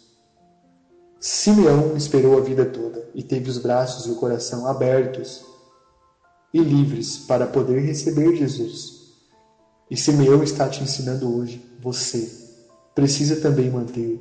Simeão 1.17 1.95
esperou 1.95 2.37
a 2.37 2.41
vida 2.41 2.65
toda 2.65 3.07
e 3.15 3.23
teve 3.23 3.49
os 3.49 3.57
braços 3.57 4.05
e 4.05 4.11
o 4.11 4.15
coração 4.15 4.67
abertos 4.67 5.45
e 6.53 6.59
livres 6.59 7.19
para 7.19 7.47
poder 7.47 7.79
receber 7.79 8.35
Jesus. 8.35 8.96
E 9.89 9.95
Simeão 9.95 10.43
está 10.43 10.67
te 10.67 10.83
ensinando 10.83 11.33
hoje, 11.33 11.63
você 11.81 12.29
precisa 12.93 13.37
também 13.37 13.69
manter 13.69 14.19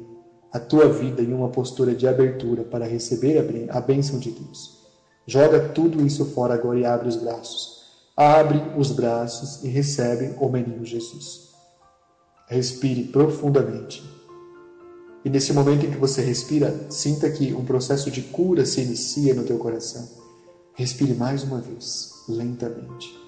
a 0.52 0.60
tua 0.60 0.88
vida 0.88 1.22
em 1.22 1.32
uma 1.32 1.48
postura 1.48 1.94
de 1.94 2.06
abertura 2.06 2.62
para 2.62 2.86
receber 2.86 3.68
a 3.70 3.80
bênção 3.80 4.18
de 4.18 4.30
Deus. 4.30 4.78
Joga 5.26 5.68
tudo 5.70 6.06
isso 6.06 6.24
fora 6.26 6.54
agora 6.54 6.78
e 6.78 6.84
abre 6.84 7.08
os 7.08 7.16
braços. 7.16 7.84
Abre 8.16 8.62
os 8.78 8.92
braços 8.92 9.62
e 9.64 9.68
recebe 9.68 10.34
o 10.38 10.48
menino 10.48 10.84
Jesus. 10.84 11.50
Respire 12.46 13.04
profundamente. 13.04 14.02
E 15.24 15.28
nesse 15.28 15.52
momento 15.52 15.84
em 15.84 15.90
que 15.90 15.96
você 15.96 16.22
respira, 16.22 16.86
sinta 16.88 17.28
que 17.28 17.52
um 17.52 17.64
processo 17.64 18.10
de 18.10 18.22
cura 18.22 18.64
se 18.64 18.80
inicia 18.80 19.34
no 19.34 19.42
teu 19.42 19.58
coração. 19.58 20.08
Respire 20.74 21.14
mais 21.14 21.42
uma 21.42 21.60
vez, 21.60 22.12
lentamente. 22.28 23.25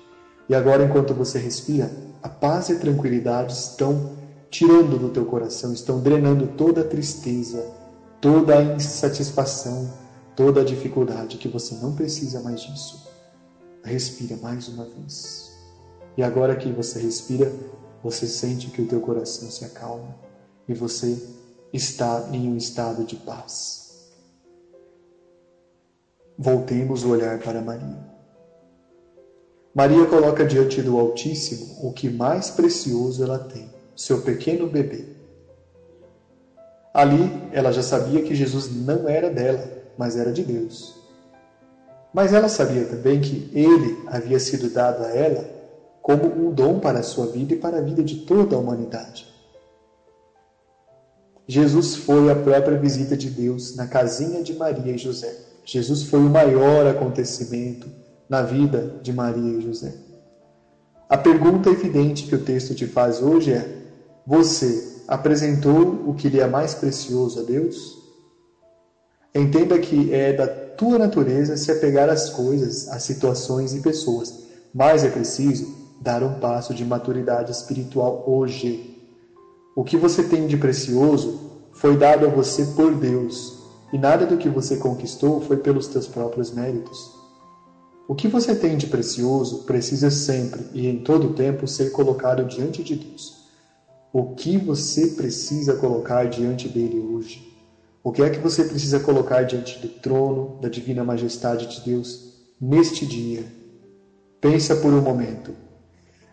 E 0.49 0.55
agora, 0.55 0.85
enquanto 0.85 1.15
você 1.15 1.39
respira, 1.39 1.91
a 2.23 2.29
paz 2.29 2.69
e 2.69 2.73
a 2.73 2.79
tranquilidade 2.79 3.53
estão 3.53 4.13
tirando 4.51 4.99
do 4.99 5.11
teu 5.11 5.27
coração, 5.27 5.73
estão 5.73 6.01
drenando 6.01 6.47
toda 6.47 6.81
a 6.81 6.85
tristeza, 6.85 7.71
toda 8.21 8.59
a 8.59 8.63
insatisfação, 8.63 9.93
toda 10.35 10.63
a 10.63 10.65
dificuldade, 10.65 11.37
que 11.37 11.49
você 11.49 11.75
não 11.75 11.95
precisa 11.95 12.41
mais 12.41 12.63
disso. 12.63 13.07
Respira 13.85 14.37
mais 14.37 14.69
uma 14.69 14.85
vez. 14.85 15.53
E 16.17 16.23
agora 16.23 16.57
que 16.57 16.73
você 16.73 16.99
respira, 16.99 17.53
você 18.03 18.27
sente 18.27 18.71
que 18.71 18.83
o 18.83 18.87
teu 18.87 19.01
coração 19.01 19.51
se 19.51 19.65
acalma 19.65 20.17
e 20.67 20.75
você 20.75 21.17
está 21.73 22.29
em 22.33 22.49
um 22.49 22.57
estado 22.57 23.05
de 23.05 23.17
paz. 23.17 24.09
Voltemos 26.37 27.05
o 27.05 27.11
olhar 27.11 27.39
para 27.39 27.61
Maria. 27.61 28.08
Maria 29.79 30.07
coloca 30.07 30.45
diante 30.45 30.83
do 30.83 30.99
Altíssimo 30.99 31.87
o 31.89 31.93
que 31.93 32.11
mais 32.11 32.51
precioso 32.51 33.23
ela 33.23 33.39
tem, 33.39 33.71
seu 33.95 34.23
pequeno 34.23 34.67
bebê. 34.67 35.05
Ali 36.93 37.31
ela 37.53 37.71
já 37.71 37.81
sabia 37.81 38.23
que 38.23 38.35
Jesus 38.35 38.75
não 38.75 39.09
era 39.09 39.31
dela, 39.31 39.71
mas 39.97 40.17
era 40.17 40.33
de 40.33 40.43
Deus. 40.43 40.97
Mas 42.13 42.33
ela 42.33 42.49
sabia 42.49 42.87
também 42.87 43.21
que 43.21 43.49
ele 43.55 44.03
havia 44.09 44.41
sido 44.41 44.69
dado 44.69 45.05
a 45.05 45.11
ela 45.11 45.49
como 46.03 46.25
um 46.25 46.51
dom 46.51 46.81
para 46.81 46.99
a 46.99 47.05
sua 47.05 47.27
vida 47.27 47.55
e 47.55 47.59
para 47.59 47.79
a 47.79 47.81
vida 47.81 48.03
de 48.03 48.23
toda 48.23 48.57
a 48.57 48.59
humanidade. 48.59 49.29
Jesus 51.47 51.95
foi 51.95 52.29
a 52.29 52.35
própria 52.35 52.77
visita 52.77 53.17
de 53.17 53.31
Deus 53.31 53.77
na 53.77 53.87
casinha 53.87 54.43
de 54.43 54.55
Maria 54.55 54.93
e 54.93 54.99
José. 54.99 55.39
Jesus 55.65 56.03
foi 56.03 56.19
o 56.19 56.29
maior 56.29 56.85
acontecimento 56.85 57.98
na 58.29 58.43
vida 58.43 59.01
de 59.03 59.13
Maria 59.13 59.59
e 59.59 59.61
José. 59.61 59.95
A 61.09 61.17
pergunta 61.17 61.71
evidente 61.71 62.27
que 62.27 62.35
o 62.35 62.45
texto 62.45 62.75
te 62.75 62.87
faz 62.87 63.23
hoje 63.23 63.53
é: 63.53 63.83
você 64.27 65.03
apresentou 65.09 66.05
o 66.07 66.15
que 66.15 66.29
lhe 66.29 66.39
é 66.39 66.47
mais 66.47 66.75
precioso 66.75 67.41
a 67.41 67.43
Deus? 67.43 67.97
Entenda 69.35 69.79
que 69.79 70.13
é 70.13 70.33
da 70.33 70.47
tua 70.47 70.99
natureza 70.99 71.57
se 71.57 71.71
apegar 71.73 72.11
às 72.11 72.29
coisas, 72.29 72.89
às 72.89 73.03
situações 73.03 73.75
e 73.75 73.81
pessoas, 73.81 74.45
mas 74.75 75.05
é 75.05 75.09
preciso 75.09 75.67
dar 76.01 76.23
um 76.23 76.39
passo 76.39 76.75
de 76.75 76.85
maturidade 76.85 77.51
espiritual 77.51 78.25
hoje. 78.27 78.97
O 79.75 79.83
que 79.83 79.97
você 79.97 80.23
tem 80.23 80.47
de 80.47 80.57
precioso 80.57 81.41
foi 81.73 81.97
dado 81.97 82.27
a 82.27 82.29
você 82.29 82.65
por 82.77 82.95
Deus, 82.95 83.59
e 83.93 83.99
nada 83.99 84.27
do 84.27 84.37
que 84.37 84.49
você 84.49 84.77
conquistou 84.77 85.41
foi 85.41 85.57
pelos 85.57 85.89
teus 85.89 86.07
próprios 86.07 86.51
méritos. 86.51 87.18
O 88.09 88.15
que 88.15 88.27
você 88.27 88.57
tem 88.57 88.77
de 88.77 88.89
precioso 88.89 89.65
precisa 89.65 90.11
sempre 90.11 90.67
e 90.73 90.89
em 90.89 91.05
todo 91.05 91.35
tempo 91.35 91.69
ser 91.69 91.93
colocado 91.93 92.45
diante 92.45 92.83
de 92.83 92.97
Deus. 92.97 93.47
O 94.13 94.35
que 94.35 94.59
você 94.59 95.09
precisa 95.09 95.77
colocar 95.77 96.25
diante 96.25 96.69
dele 96.69 96.99
hoje? 96.99 97.57
O 98.03 98.11
que 98.11 98.23
é 98.23 98.31
que 98.31 98.39
você 98.39 98.65
precisa 98.65 98.99
colocar 98.99 99.43
diante 99.43 99.79
do 99.79 99.89
trono 99.89 100.59
da 100.61 100.69
divina 100.69 101.05
majestade 101.05 101.67
de 101.67 101.85
Deus? 101.85 102.29
neste 102.61 103.07
dia. 103.07 103.45
Pensa 104.41 104.77
por 104.77 104.93
um 104.93 105.01
momento. 105.01 105.55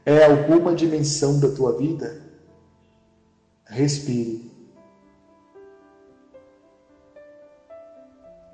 É 0.05 0.25
alguma 0.25 0.75
dimensão 0.75 1.39
da 1.39 1.49
tua 1.49 1.77
vida? 1.77 2.21
Respire. 3.65 4.44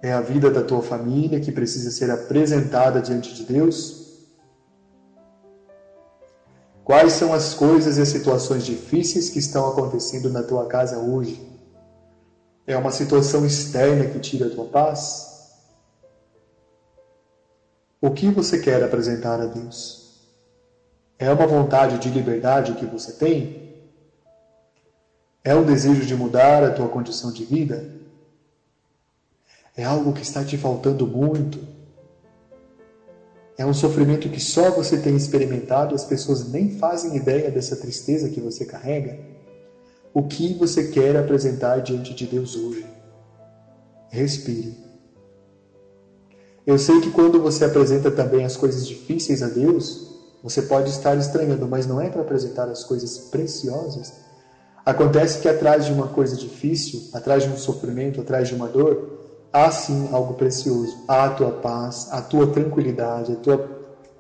É 0.01 0.11
a 0.11 0.21
vida 0.21 0.49
da 0.49 0.63
tua 0.63 0.81
família 0.81 1.39
que 1.39 1.51
precisa 1.51 1.91
ser 1.91 2.09
apresentada 2.09 3.01
diante 3.01 3.35
de 3.35 3.43
Deus? 3.43 4.01
Quais 6.83 7.13
são 7.13 7.31
as 7.31 7.53
coisas 7.53 7.97
e 7.97 8.05
situações 8.05 8.65
difíceis 8.65 9.29
que 9.29 9.37
estão 9.37 9.67
acontecendo 9.67 10.29
na 10.29 10.41
tua 10.41 10.65
casa 10.65 10.97
hoje? 10.97 11.47
É 12.65 12.75
uma 12.75 12.91
situação 12.91 13.45
externa 13.45 14.05
que 14.07 14.19
tira 14.19 14.47
a 14.47 14.49
tua 14.49 14.65
paz? 14.65 15.29
O 18.01 18.09
que 18.09 18.29
você 18.31 18.59
quer 18.59 18.83
apresentar 18.83 19.39
a 19.39 19.45
Deus? 19.45 20.01
É 21.19 21.31
uma 21.31 21.45
vontade 21.45 21.99
de 21.99 22.09
liberdade 22.09 22.73
que 22.73 22.85
você 22.85 23.13
tem? 23.13 23.75
É 25.43 25.53
um 25.53 25.63
desejo 25.63 26.03
de 26.03 26.15
mudar 26.15 26.63
a 26.63 26.71
tua 26.71 26.89
condição 26.89 27.31
de 27.31 27.45
vida? 27.45 28.00
É 29.75 29.83
algo 29.83 30.13
que 30.13 30.21
está 30.21 30.43
te 30.43 30.57
faltando 30.57 31.07
muito? 31.07 31.59
É 33.57 33.65
um 33.65 33.73
sofrimento 33.73 34.27
que 34.29 34.39
só 34.39 34.71
você 34.71 34.97
tem 34.97 35.15
experimentado 35.15 35.95
as 35.95 36.03
pessoas 36.03 36.49
nem 36.49 36.77
fazem 36.77 37.15
ideia 37.15 37.49
dessa 37.49 37.75
tristeza 37.75 38.29
que 38.29 38.41
você 38.41 38.65
carrega? 38.65 39.19
O 40.13 40.23
que 40.23 40.53
você 40.55 40.89
quer 40.89 41.15
apresentar 41.15 41.79
diante 41.79 42.13
de 42.13 42.25
Deus 42.25 42.55
hoje? 42.55 42.85
Respire. 44.09 44.75
Eu 46.65 46.77
sei 46.77 46.99
que 46.99 47.11
quando 47.11 47.41
você 47.41 47.63
apresenta 47.63 48.11
também 48.11 48.43
as 48.43 48.57
coisas 48.57 48.85
difíceis 48.85 49.41
a 49.41 49.47
Deus, 49.47 50.11
você 50.43 50.63
pode 50.63 50.89
estar 50.89 51.15
estranhando, 51.17 51.67
mas 51.67 51.87
não 51.87 52.01
é 52.01 52.09
para 52.09 52.21
apresentar 52.21 52.67
as 52.67 52.83
coisas 52.83 53.17
preciosas. 53.29 54.13
Acontece 54.85 55.39
que 55.39 55.47
atrás 55.47 55.85
de 55.85 55.93
uma 55.93 56.07
coisa 56.07 56.35
difícil, 56.35 57.09
atrás 57.13 57.43
de 57.43 57.49
um 57.49 57.57
sofrimento, 57.57 58.21
atrás 58.21 58.47
de 58.47 58.55
uma 58.55 58.67
dor, 58.67 59.20
há 59.51 59.69
sim 59.71 60.09
algo 60.11 60.33
precioso. 60.33 61.03
Há 61.07 61.25
a 61.25 61.29
tua 61.29 61.51
paz, 61.51 62.07
a 62.11 62.21
tua 62.21 62.47
tranquilidade, 62.47 63.33
a 63.33 63.35
tua 63.35 63.57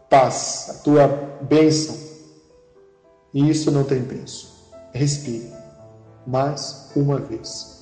paz, 0.09 0.67
a 0.69 0.73
tua 0.83 1.07
bênção. 1.41 1.95
E 3.33 3.49
isso 3.49 3.71
não 3.71 3.83
tem 3.83 4.03
preço. 4.03 4.51
Respire. 4.91 5.51
Mais 6.27 6.89
uma 6.95 7.17
vez. 7.17 7.81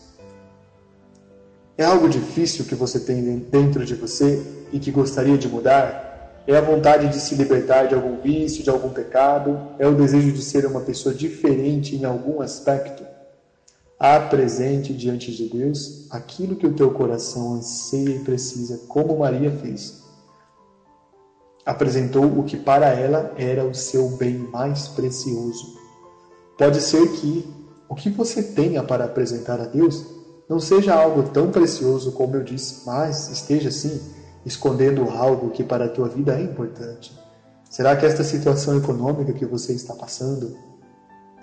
É 1.77 1.85
algo 1.85 2.07
difícil 2.07 2.65
que 2.65 2.75
você 2.75 2.99
tem 2.99 3.39
dentro 3.39 3.85
de 3.85 3.95
você 3.95 4.45
e 4.71 4.79
que 4.79 4.91
gostaria 4.91 5.37
de 5.37 5.47
mudar? 5.47 6.43
É 6.45 6.55
a 6.55 6.61
vontade 6.61 7.07
de 7.07 7.19
se 7.19 7.35
libertar 7.35 7.87
de 7.87 7.95
algum 7.95 8.19
vício, 8.21 8.63
de 8.63 8.69
algum 8.69 8.89
pecado? 8.89 9.59
É 9.77 9.87
o 9.87 9.95
desejo 9.95 10.31
de 10.31 10.41
ser 10.41 10.65
uma 10.65 10.81
pessoa 10.81 11.13
diferente 11.13 11.95
em 11.95 12.05
algum 12.05 12.41
aspecto? 12.41 13.08
Apresente 13.99 14.93
diante 14.93 15.29
de 15.35 15.49
Deus 15.49 16.07
aquilo 16.09 16.55
que 16.55 16.65
o 16.65 16.73
teu 16.73 16.89
coração 16.91 17.55
anseia 17.55 18.15
e 18.15 18.23
precisa, 18.23 18.79
como 18.87 19.19
Maria 19.19 19.51
fez. 19.51 20.01
Apresentou 21.65 22.23
o 22.23 22.45
que 22.45 22.55
para 22.55 22.87
ela 22.87 23.33
era 23.37 23.65
o 23.65 23.75
seu 23.75 24.07
bem 24.11 24.37
mais 24.37 24.87
precioso. 24.87 25.77
Pode 26.57 26.79
ser 26.79 27.11
que 27.11 27.45
o 27.89 27.95
que 27.95 28.09
você 28.09 28.41
tenha 28.41 28.81
para 28.81 29.03
apresentar 29.03 29.59
a 29.59 29.65
Deus 29.65 30.05
não 30.47 30.61
seja 30.61 30.95
algo 30.95 31.23
tão 31.31 31.51
precioso 31.51 32.13
como 32.13 32.37
eu 32.37 32.43
disse, 32.43 32.85
mas 32.85 33.29
esteja 33.29 33.69
sim 33.69 33.99
escondendo 34.45 35.09
algo 35.09 35.49
que 35.49 35.63
para 35.63 35.85
a 35.85 35.89
tua 35.89 36.07
vida 36.07 36.39
é 36.39 36.41
importante. 36.41 37.13
Será 37.69 37.97
que 37.97 38.05
esta 38.05 38.23
situação 38.23 38.77
econômica 38.77 39.33
que 39.33 39.45
você 39.45 39.73
está 39.73 39.93
passando, 39.93 40.57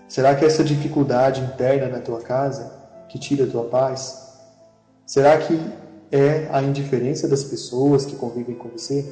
será 0.09 0.35
que 0.35 0.45
essa 0.45 0.65
dificuldade 0.65 1.41
interna 1.41 1.89
na 1.89 2.01
tua 2.01 2.21
casa 2.21 2.73
que 3.09 3.19
tira 3.19 3.45
a 3.45 3.49
tua 3.49 3.65
paz, 3.65 4.33
será 5.07 5.37
que 5.39 5.59
é 6.11 6.49
a 6.51 6.63
indiferença 6.63 7.27
das 7.29 7.45
pessoas 7.45 8.05
que 8.05 8.17
convivem 8.17 8.55
com 8.55 8.69
você? 8.69 9.05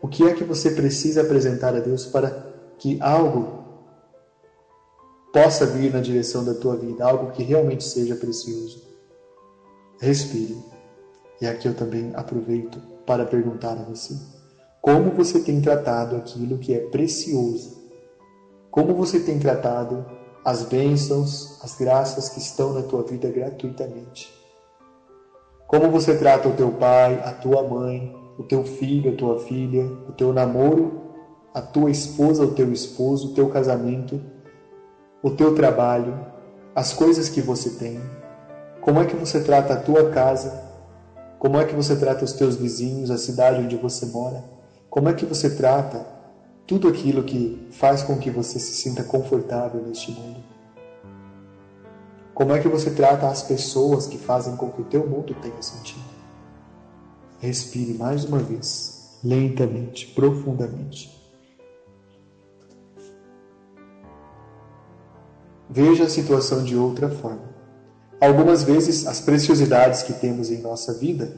O 0.00 0.08
que 0.08 0.24
é 0.24 0.34
que 0.34 0.44
você 0.44 0.70
precisa 0.70 1.22
apresentar 1.22 1.74
a 1.74 1.80
Deus 1.80 2.06
para 2.06 2.46
que 2.78 2.98
algo 3.00 3.64
possa 5.32 5.66
vir 5.66 5.92
na 5.92 6.00
direção 6.00 6.44
da 6.44 6.54
tua 6.54 6.76
vida, 6.76 7.04
algo 7.04 7.32
que 7.32 7.42
realmente 7.42 7.84
seja 7.84 8.14
precioso? 8.14 8.94
respire. 10.04 10.56
E 11.40 11.46
aqui 11.46 11.66
eu 11.66 11.74
também 11.74 12.12
aproveito 12.14 12.78
para 13.06 13.24
perguntar 13.24 13.72
a 13.72 13.82
você: 13.82 14.14
como 14.80 15.10
você 15.10 15.40
tem 15.40 15.60
tratado 15.60 16.16
aquilo 16.16 16.58
que 16.58 16.74
é 16.74 16.78
precioso? 16.78 17.82
Como 18.70 18.94
você 18.94 19.20
tem 19.20 19.38
tratado 19.38 20.04
as 20.44 20.62
bênçãos, 20.64 21.58
as 21.62 21.74
graças 21.76 22.28
que 22.28 22.38
estão 22.38 22.74
na 22.74 22.82
tua 22.82 23.02
vida 23.02 23.30
gratuitamente? 23.30 24.32
Como 25.66 25.90
você 25.90 26.16
trata 26.16 26.48
o 26.48 26.52
teu 26.52 26.72
pai, 26.72 27.20
a 27.24 27.32
tua 27.32 27.62
mãe, 27.62 28.14
o 28.38 28.42
teu 28.42 28.64
filho, 28.64 29.12
a 29.12 29.16
tua 29.16 29.38
filha, 29.40 29.86
o 30.08 30.12
teu 30.12 30.32
namoro, 30.32 31.00
a 31.54 31.62
tua 31.62 31.90
esposa, 31.90 32.44
o 32.44 32.54
teu 32.54 32.70
esposo, 32.72 33.28
o 33.28 33.34
teu 33.34 33.48
casamento, 33.48 34.20
o 35.22 35.30
teu 35.30 35.54
trabalho, 35.54 36.20
as 36.74 36.92
coisas 36.92 37.28
que 37.28 37.40
você 37.40 37.70
tem, 37.70 37.98
como 38.84 39.00
é 39.00 39.06
que 39.06 39.16
você 39.16 39.40
trata 39.40 39.72
a 39.72 39.80
tua 39.80 40.10
casa? 40.10 40.62
Como 41.38 41.58
é 41.58 41.64
que 41.64 41.74
você 41.74 41.96
trata 41.96 42.22
os 42.22 42.34
teus 42.34 42.54
vizinhos, 42.54 43.10
a 43.10 43.16
cidade 43.16 43.62
onde 43.62 43.76
você 43.76 44.04
mora? 44.04 44.44
Como 44.90 45.08
é 45.08 45.14
que 45.14 45.24
você 45.24 45.48
trata 45.48 46.06
tudo 46.66 46.88
aquilo 46.88 47.22
que 47.22 47.68
faz 47.72 48.02
com 48.02 48.18
que 48.18 48.30
você 48.30 48.58
se 48.58 48.74
sinta 48.74 49.04
confortável 49.04 49.82
neste 49.82 50.10
mundo? 50.10 50.42
Como 52.34 52.52
é 52.52 52.60
que 52.60 52.68
você 52.68 52.90
trata 52.90 53.28
as 53.28 53.42
pessoas 53.42 54.06
que 54.06 54.18
fazem 54.18 54.56
com 54.56 54.70
que 54.70 54.82
o 54.82 54.84
teu 54.84 55.06
mundo 55.06 55.34
tenha 55.40 55.62
sentido? 55.62 56.02
Respire 57.38 57.94
mais 57.94 58.24
uma 58.24 58.38
vez, 58.38 59.18
lentamente, 59.22 60.06
profundamente. 60.08 61.14
Veja 65.68 66.04
a 66.04 66.08
situação 66.08 66.64
de 66.64 66.76
outra 66.76 67.08
forma. 67.08 67.54
Algumas 68.20 68.62
vezes, 68.62 69.06
as 69.06 69.20
preciosidades 69.20 70.02
que 70.02 70.12
temos 70.14 70.50
em 70.50 70.62
nossa 70.62 70.94
vida, 70.94 71.36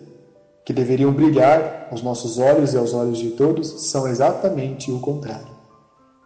que 0.67 0.73
deveriam 0.73 1.13
brilhar 1.13 1.87
aos 1.93 2.03
nossos 2.03 2.41
olhos 2.41 2.75
e 2.75 2.77
aos 2.77 2.93
olhos 2.93 3.19
de 3.19 3.31
todos, 3.31 3.89
são 3.89 4.09
exatamente 4.09 4.91
o 4.91 4.99
contrário. 4.99 5.55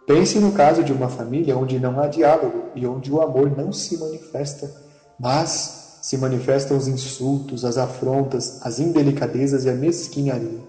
Pense 0.07 0.39
no 0.39 0.51
caso 0.51 0.83
de 0.83 0.91
uma 0.91 1.07
família 1.07 1.55
onde 1.55 1.79
não 1.79 1.99
há 1.99 2.07
diálogo 2.07 2.63
e 2.73 2.87
onde 2.87 3.11
o 3.11 3.21
amor 3.21 3.55
não 3.55 3.71
se 3.71 3.99
manifesta, 3.99 4.73
mas 5.19 5.99
se 6.01 6.17
manifestam 6.17 6.75
os 6.75 6.87
insultos, 6.87 7.63
as 7.63 7.77
afrontas, 7.77 8.59
as 8.65 8.79
indelicadezas 8.79 9.65
e 9.65 9.69
a 9.69 9.75
mesquinharia. 9.75 10.63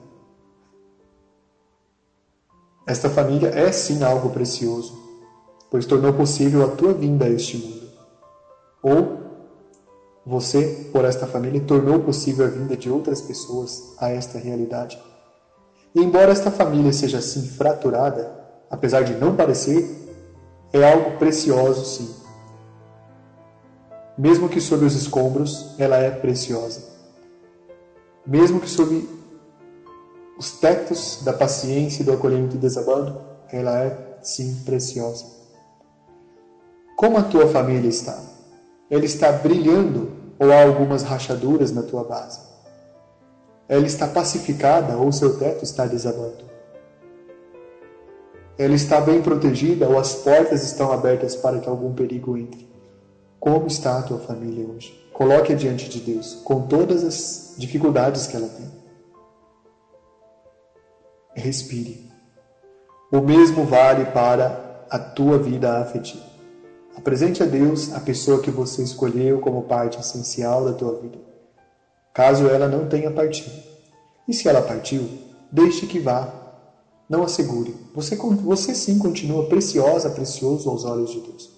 Esta 2.87 3.09
família 3.09 3.49
é 3.49 3.73
sim 3.73 4.03
algo 4.03 4.29
precioso, 4.29 4.93
pois 5.71 5.87
tornou 5.87 6.13
possível 6.13 6.63
a 6.63 6.69
tua 6.69 6.93
vinda 6.93 7.25
a 7.25 7.31
este 7.31 7.57
mundo. 7.57 7.89
Ou 8.83 9.22
você, 10.25 10.89
por 10.93 11.05
esta 11.05 11.27
família, 11.27 11.61
tornou 11.61 12.01
possível 12.01 12.47
a 12.47 12.49
vinda 12.49 12.77
de 12.77 12.91
outras 12.91 13.21
pessoas 13.21 13.95
a 13.99 14.09
esta 14.11 14.39
realidade. 14.39 15.01
E 15.95 16.01
embora 16.01 16.33
esta 16.33 16.51
família 16.51 16.93
seja 16.93 17.19
assim 17.19 17.43
fraturada, 17.43 18.31
apesar 18.71 19.03
de 19.03 19.15
não 19.15 19.35
parecer, 19.35 20.03
é 20.73 20.91
algo 20.91 21.19
precioso 21.19 21.85
sim. 21.85 22.15
Mesmo 24.17 24.49
que 24.49 24.61
sob 24.61 24.85
os 24.85 24.95
escombros, 24.95 25.75
ela 25.79 25.97
é 25.97 26.11
preciosa. 26.11 26.83
Mesmo 28.25 28.61
que 28.61 28.71
sob 28.71 29.09
os 30.39 30.53
tetos 30.53 31.21
da 31.25 31.33
paciência 31.33 32.03
e 32.03 32.07
do 32.07 32.13
acolhimento 32.13 32.57
e 32.57 32.59
desabando, 32.59 33.21
ela 33.51 33.79
é 33.83 34.19
sim 34.23 34.63
preciosa. 34.65 35.27
Como 36.97 37.19
a 37.19 37.23
tua 37.23 37.49
família 37.49 37.89
está? 37.89 38.32
Ela 38.93 39.07
está 39.07 39.33
brilhando 39.33 40.13
ou 40.39 40.53
há 40.53 40.65
algumas 40.65 41.03
rachaduras 41.03 41.73
na 41.73 41.83
tua 41.83 42.05
base? 42.05 42.41
Ela 43.67 43.87
está 43.87 44.07
pacificada 44.07 44.99
ou 44.99 45.11
seu 45.11 45.39
teto 45.39 45.65
está 45.65 45.87
desabando? 45.87 46.45
Ela 48.59 48.75
está 48.75 49.01
bem 49.01 49.23
protegida 49.23 49.89
ou 49.89 49.99
as 49.99 50.17
portas 50.17 50.63
estão 50.63 50.93
abertas 50.93 51.35
para 51.35 51.59
que 51.59 51.71
algum 51.71 51.95
perigo 51.95 52.37
entre? 52.37 52.69
Como 53.41 53.67
está 53.67 53.99
a 53.99 54.03
tua 54.03 54.19
família 54.19 54.69
hoje? 54.69 54.93
Coloque 55.15 55.55
diante 55.55 55.89
de 55.89 55.99
Deus, 55.99 56.35
com 56.45 56.67
todas 56.67 57.03
as 57.03 57.55
dificuldades 57.57 58.27
que 58.27 58.37
ela 58.37 58.49
tem. 58.49 58.71
Respire. 61.35 62.13
O 63.11 63.23
mesmo 63.23 63.65
vale 63.65 64.05
para 64.05 64.85
a 64.91 64.99
tua 64.99 65.39
vida 65.39 65.81
afetiva. 65.81 66.32
Apresente 66.97 67.43
a 67.43 67.47
Deus 67.47 67.93
a 67.93 68.01
pessoa 68.01 68.41
que 68.41 68.51
você 68.51 68.83
escolheu 68.83 69.41
como 69.41 69.63
parte 69.63 69.99
essencial 69.99 70.65
da 70.65 70.73
tua 70.73 71.01
vida, 71.01 71.19
caso 72.13 72.47
ela 72.47 72.69
não 72.69 72.89
tenha 72.89 73.11
partido. 73.11 73.53
E 74.29 74.35
se 74.35 74.49
ela 74.49 74.63
partiu, 74.63 75.09
Deixe 75.53 75.87
que 75.87 75.99
vá. 75.99 76.33
Não 77.07 77.23
assegure. 77.23 77.77
Você, 77.95 78.17
você 78.17 78.75
sim 78.75 78.99
continua 78.99 79.47
preciosa, 79.47 80.09
precioso 80.09 80.71
aos 80.71 80.87
olhos 80.87 81.11
de 81.11 81.21
Deus. 81.21 81.51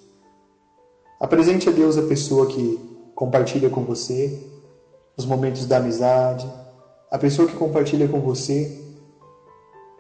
Apresente 1.21 1.69
a 1.69 1.73
Deus 1.73 1.97
a 1.97 2.03
pessoa 2.03 2.49
que 2.49 2.81
compartilha 3.15 3.71
com 3.71 3.85
você 3.85 4.51
os 5.17 5.25
momentos 5.25 5.65
da 5.65 5.77
amizade, 5.77 6.51
a 7.09 7.17
pessoa 7.17 7.47
que 7.47 7.55
compartilha 7.55 8.09
com 8.09 8.19
você 8.19 8.81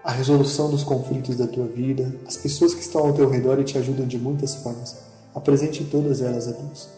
a 0.03 0.11
resolução 0.11 0.68
dos 0.68 0.83
conflitos 0.83 1.37
da 1.37 1.47
tua 1.47 1.66
vida, 1.66 2.18
as 2.27 2.37
pessoas 2.37 2.75
que 2.75 2.81
estão 2.81 3.07
ao 3.07 3.12
teu 3.12 3.31
redor 3.31 3.61
e 3.61 3.64
te 3.64 3.79
ajudam 3.79 4.09
de 4.09 4.18
muitas 4.18 4.57
formas. 4.57 4.97
Apresente 5.35 5.85
todas 5.85 6.23
elas 6.23 6.47
a 6.49 6.53
Deus. 6.53 6.88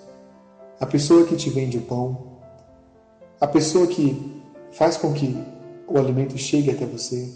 A 0.79 0.87
pessoa 0.87 1.27
que 1.27 1.37
te 1.37 1.49
vende 1.49 1.79
o 1.79 1.83
pão, 1.83 2.39
a 3.41 3.47
pessoa 3.47 3.87
que 3.87 4.43
faz 4.73 4.97
com 4.97 5.13
que 5.15 5.43
o 5.89 5.99
alimento 5.99 6.37
chegue 6.37 6.71
até 6.71 6.85
você, 6.85 7.33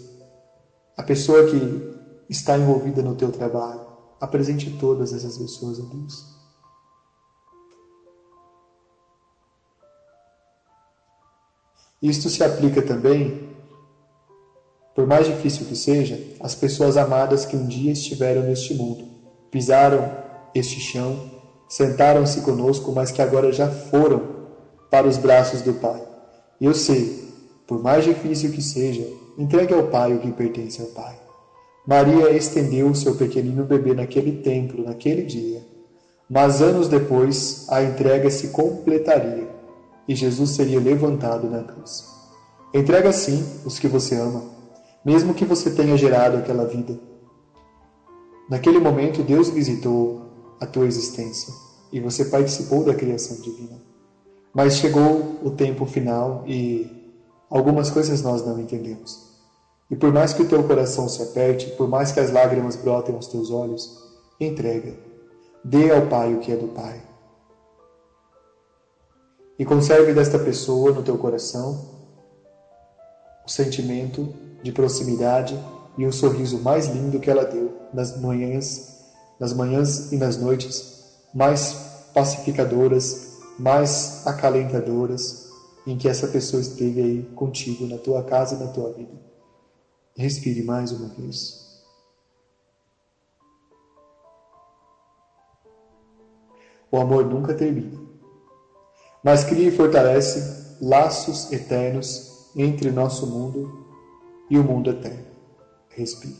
a 0.95 1.01
pessoa 1.01 1.49
que 1.49 1.99
está 2.29 2.57
envolvida 2.57 3.01
no 3.01 3.15
teu 3.15 3.31
trabalho, 3.31 3.81
apresente 4.19 4.77
todas 4.79 5.11
essas 5.11 5.37
pessoas 5.37 5.79
a 5.79 5.83
Deus. 5.83 6.41
Isto 12.01 12.29
se 12.29 12.43
aplica 12.43 12.81
também, 12.81 13.49
por 14.95 15.07
mais 15.07 15.25
difícil 15.25 15.65
que 15.65 15.75
seja, 15.75 16.19
às 16.39 16.53
pessoas 16.53 16.97
amadas 16.97 17.45
que 17.45 17.55
um 17.55 17.65
dia 17.67 17.91
estiveram 17.91 18.43
neste 18.43 18.75
mundo, 18.75 19.07
pisaram 19.49 20.20
este 20.53 20.79
chão, 20.79 21.31
sentaram-se 21.67 22.41
conosco, 22.41 22.91
mas 22.91 23.11
que 23.11 23.21
agora 23.21 23.51
já 23.51 23.69
foram 23.69 24.21
para 24.89 25.07
os 25.07 25.17
braços 25.17 25.61
do 25.61 25.73
Pai. 25.73 26.01
E 26.59 26.65
eu 26.65 26.73
sei, 26.73 27.29
por 27.65 27.81
mais 27.81 28.03
difícil 28.03 28.51
que 28.51 28.61
seja, 28.61 29.07
entregue 29.37 29.73
ao 29.73 29.83
Pai 29.83 30.13
o 30.13 30.19
que 30.19 30.31
pertence 30.31 30.81
ao 30.81 30.87
Pai. 30.87 31.17
Maria 31.87 32.29
estendeu 32.31 32.87
o 32.87 32.95
seu 32.95 33.15
pequenino 33.15 33.63
bebê 33.63 33.93
naquele 33.93 34.43
templo, 34.43 34.83
naquele 34.83 35.23
dia, 35.23 35.65
mas 36.29 36.61
anos 36.61 36.87
depois 36.87 37.65
a 37.69 37.81
entrega 37.81 38.29
se 38.29 38.49
completaria 38.49 39.49
e 40.07 40.15
Jesus 40.15 40.51
seria 40.51 40.79
levantado 40.79 41.49
na 41.49 41.63
cruz. 41.63 42.05
Entrega 42.73 43.09
assim 43.09 43.43
os 43.65 43.79
que 43.79 43.87
você 43.87 44.15
ama, 44.15 44.43
mesmo 45.03 45.33
que 45.33 45.43
você 45.43 45.71
tenha 45.71 45.97
gerado 45.97 46.37
aquela 46.37 46.65
vida. 46.65 46.99
Naquele 48.49 48.79
momento, 48.79 49.23
Deus 49.23 49.49
visitou 49.49 50.20
a 50.61 50.65
tua 50.65 50.85
existência 50.85 51.53
e 51.91 51.99
você 51.99 52.23
participou 52.23 52.85
da 52.85 52.93
criação 52.93 53.35
divina. 53.41 53.77
Mas 54.53 54.75
chegou 54.75 55.39
o 55.43 55.51
tempo 55.51 55.85
final 55.85 56.43
e 56.47 56.89
algumas 57.49 57.89
coisas 57.89 58.21
nós 58.21 58.45
não 58.45 58.59
entendemos. 58.59 59.29
E 59.89 59.95
por 59.95 60.13
mais 60.13 60.31
que 60.31 60.41
o 60.41 60.47
teu 60.47 60.63
coração 60.63 61.09
se 61.09 61.21
aperte, 61.21 61.71
por 61.71 61.89
mais 61.89 62.13
que 62.13 62.19
as 62.21 62.31
lágrimas 62.31 62.77
brotem 62.77 63.13
aos 63.13 63.27
teus 63.27 63.51
olhos, 63.51 63.97
entrega. 64.39 64.95
Dê 65.63 65.91
ao 65.91 66.07
Pai 66.07 66.33
o 66.33 66.39
que 66.39 66.51
é 66.51 66.55
do 66.55 66.69
Pai 66.69 67.11
e 69.61 69.65
conserve 69.65 70.11
desta 70.11 70.39
pessoa 70.39 70.91
no 70.91 71.03
teu 71.03 71.15
coração 71.19 71.79
o 73.45 73.47
sentimento 73.47 74.33
de 74.63 74.71
proximidade 74.71 75.55
e 75.99 76.03
o 76.03 76.11
sorriso 76.11 76.57
mais 76.63 76.87
lindo 76.87 77.19
que 77.19 77.29
ela 77.29 77.45
deu 77.45 77.71
nas 77.93 78.19
manhãs, 78.19 79.00
nas 79.41 79.53
manhãs 79.53 80.11
e 80.11 80.17
nas 80.17 80.37
noites 80.37 81.03
mais 81.33 81.73
pacificadoras, 82.13 83.39
mais 83.57 84.25
acalentadoras 84.27 85.49
em 85.87 85.97
que 85.97 86.07
essa 86.07 86.27
pessoa 86.27 86.61
esteve 86.61 87.01
aí 87.01 87.23
contigo 87.35 87.87
na 87.87 87.97
tua 87.97 88.23
casa 88.23 88.55
e 88.55 88.59
na 88.59 88.67
tua 88.67 88.93
vida. 88.93 89.19
Respire 90.15 90.61
mais 90.61 90.91
uma 90.91 91.09
vez. 91.09 91.59
O 96.91 96.97
amor 96.97 97.25
nunca 97.25 97.55
termina 97.55 98.11
mas 99.23 99.43
cria 99.43 99.67
e 99.67 99.71
fortalece 99.71 100.75
laços 100.81 101.51
eternos 101.51 102.49
entre 102.55 102.89
nosso 102.91 103.27
mundo 103.27 103.85
e 104.49 104.57
o 104.57 104.63
mundo 104.63 104.89
eterno. 104.89 105.25
Respire. 105.89 106.35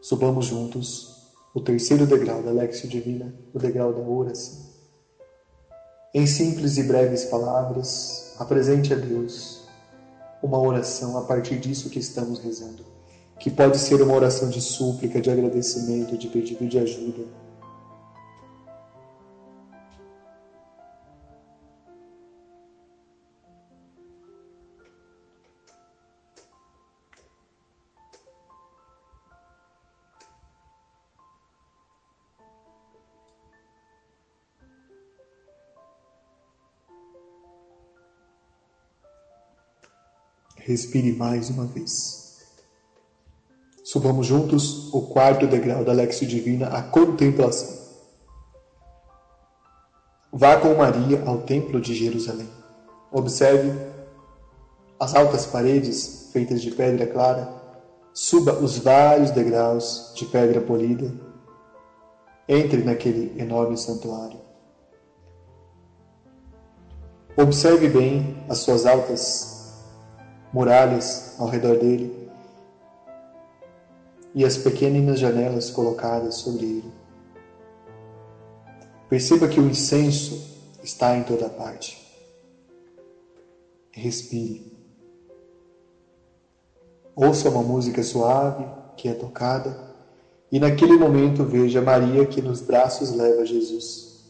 Subamos 0.00 0.46
juntos 0.46 1.13
o 1.54 1.60
terceiro 1.60 2.04
degrau 2.04 2.42
da 2.42 2.50
Lexio 2.50 2.88
Divina, 2.88 3.32
o 3.52 3.60
degrau 3.60 3.92
da 3.92 4.00
oração. 4.00 4.58
Em 6.12 6.26
simples 6.26 6.76
e 6.78 6.82
breves 6.82 7.26
palavras, 7.26 8.34
apresente 8.40 8.92
a 8.92 8.96
Deus 8.96 9.62
uma 10.42 10.58
oração 10.58 11.16
a 11.16 11.22
partir 11.22 11.60
disso 11.60 11.88
que 11.90 12.00
estamos 12.00 12.40
rezando, 12.40 12.84
que 13.38 13.52
pode 13.52 13.78
ser 13.78 14.02
uma 14.02 14.14
oração 14.14 14.48
de 14.48 14.60
súplica, 14.60 15.20
de 15.20 15.30
agradecimento, 15.30 16.18
de 16.18 16.26
pedido 16.26 16.66
de 16.66 16.78
ajuda 16.78 17.24
Respire 40.66 41.12
mais 41.12 41.50
uma 41.50 41.66
vez. 41.66 42.38
Subamos 43.84 44.26
juntos 44.26 44.92
o 44.94 45.02
quarto 45.02 45.46
degrau 45.46 45.84
da 45.84 45.92
Lexio 45.92 46.26
Divina, 46.26 46.68
a 46.68 46.82
contemplação. 46.82 47.84
Vá 50.32 50.56
com 50.56 50.74
Maria 50.74 51.22
ao 51.26 51.42
Templo 51.42 51.78
de 51.78 51.94
Jerusalém. 51.94 52.48
Observe 53.12 53.78
as 54.98 55.14
altas 55.14 55.44
paredes 55.44 56.30
feitas 56.32 56.62
de 56.62 56.70
pedra 56.70 57.06
clara. 57.06 57.46
Suba 58.14 58.54
os 58.54 58.78
vários 58.78 59.32
degraus 59.32 60.14
de 60.14 60.24
pedra 60.24 60.62
polida. 60.62 61.12
Entre 62.48 62.82
naquele 62.82 63.38
enorme 63.38 63.76
santuário. 63.76 64.40
Observe 67.36 67.86
bem 67.86 68.42
as 68.48 68.58
suas 68.60 68.86
altas 68.86 69.53
muralhas 70.54 71.34
ao 71.36 71.48
redor 71.48 71.76
dele 71.78 72.30
e 74.32 74.44
as 74.44 74.56
pequenas 74.56 75.18
janelas 75.18 75.68
colocadas 75.68 76.36
sobre 76.36 76.64
ele. 76.64 76.92
Perceba 79.08 79.48
que 79.48 79.58
o 79.58 79.68
incenso 79.68 80.40
está 80.80 81.16
em 81.16 81.24
toda 81.24 81.48
parte. 81.48 82.00
Respire. 83.90 84.72
Ouça 87.16 87.50
uma 87.50 87.62
música 87.62 88.04
suave 88.04 88.64
que 88.96 89.08
é 89.08 89.12
tocada 89.12 89.76
e 90.52 90.60
naquele 90.60 90.96
momento 90.96 91.42
veja 91.44 91.82
Maria 91.82 92.26
que 92.26 92.40
nos 92.40 92.60
braços 92.60 93.10
leva 93.10 93.44
Jesus. 93.44 94.24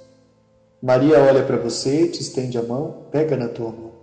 Maria 0.80 1.18
olha 1.18 1.44
para 1.44 1.58
você, 1.58 2.08
te 2.08 2.22
estende 2.22 2.56
a 2.56 2.62
mão, 2.62 3.08
pega 3.10 3.37
na 3.37 3.48
tua 3.48 3.70
mão. 3.70 3.93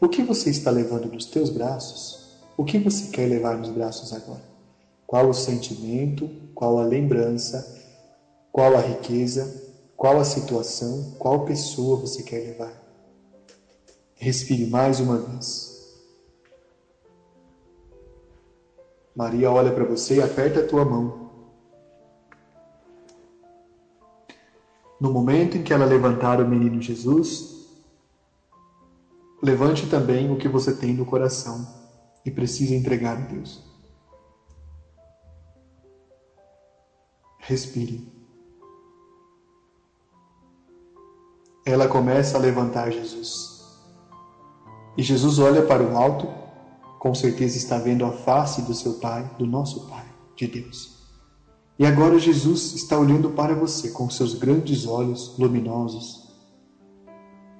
O 0.00 0.08
que 0.08 0.22
você 0.22 0.50
está 0.50 0.70
levando 0.70 1.06
nos 1.12 1.26
teus 1.26 1.50
braços? 1.50 2.38
O 2.56 2.64
que 2.64 2.78
você 2.78 3.10
quer 3.10 3.26
levar 3.26 3.58
nos 3.58 3.68
braços 3.68 4.12
agora? 4.12 4.42
Qual 5.06 5.28
o 5.28 5.34
sentimento? 5.34 6.30
Qual 6.54 6.78
a 6.78 6.84
lembrança? 6.84 7.76
Qual 8.52 8.76
a 8.76 8.80
riqueza? 8.80 9.72
Qual 9.96 10.20
a 10.20 10.24
situação? 10.24 11.16
Qual 11.18 11.44
pessoa 11.44 11.96
você 11.96 12.22
quer 12.22 12.38
levar? 12.38 12.72
Respire 14.14 14.66
mais 14.66 15.00
uma 15.00 15.18
vez. 15.18 15.98
Maria 19.16 19.50
olha 19.50 19.72
para 19.72 19.84
você 19.84 20.18
e 20.18 20.22
aperta 20.22 20.60
a 20.60 20.66
tua 20.66 20.84
mão. 20.84 21.28
No 25.00 25.12
momento 25.12 25.56
em 25.56 25.62
que 25.64 25.72
ela 25.72 25.84
levantar 25.84 26.40
o 26.40 26.46
menino 26.46 26.80
Jesus, 26.80 27.57
Levante 29.48 29.86
também 29.86 30.30
o 30.30 30.36
que 30.36 30.46
você 30.46 30.74
tem 30.74 30.92
no 30.92 31.06
coração 31.06 31.66
e 32.22 32.30
precisa 32.30 32.74
entregar 32.74 33.16
a 33.16 33.20
Deus. 33.20 33.64
Respire. 37.38 38.12
Ela 41.64 41.88
começa 41.88 42.36
a 42.36 42.40
levantar 42.40 42.92
Jesus. 42.92 43.64
E 44.98 45.02
Jesus 45.02 45.38
olha 45.38 45.62
para 45.62 45.82
o 45.82 45.96
alto, 45.96 46.28
com 46.98 47.14
certeza 47.14 47.56
está 47.56 47.78
vendo 47.78 48.04
a 48.04 48.12
face 48.12 48.60
do 48.60 48.74
seu 48.74 48.98
Pai, 48.98 49.34
do 49.38 49.46
nosso 49.46 49.88
Pai, 49.88 50.04
de 50.36 50.46
Deus. 50.46 51.08
E 51.78 51.86
agora 51.86 52.18
Jesus 52.18 52.74
está 52.74 52.98
olhando 52.98 53.30
para 53.30 53.54
você 53.54 53.92
com 53.92 54.10
seus 54.10 54.34
grandes 54.34 54.86
olhos 54.86 55.38
luminosos 55.38 56.27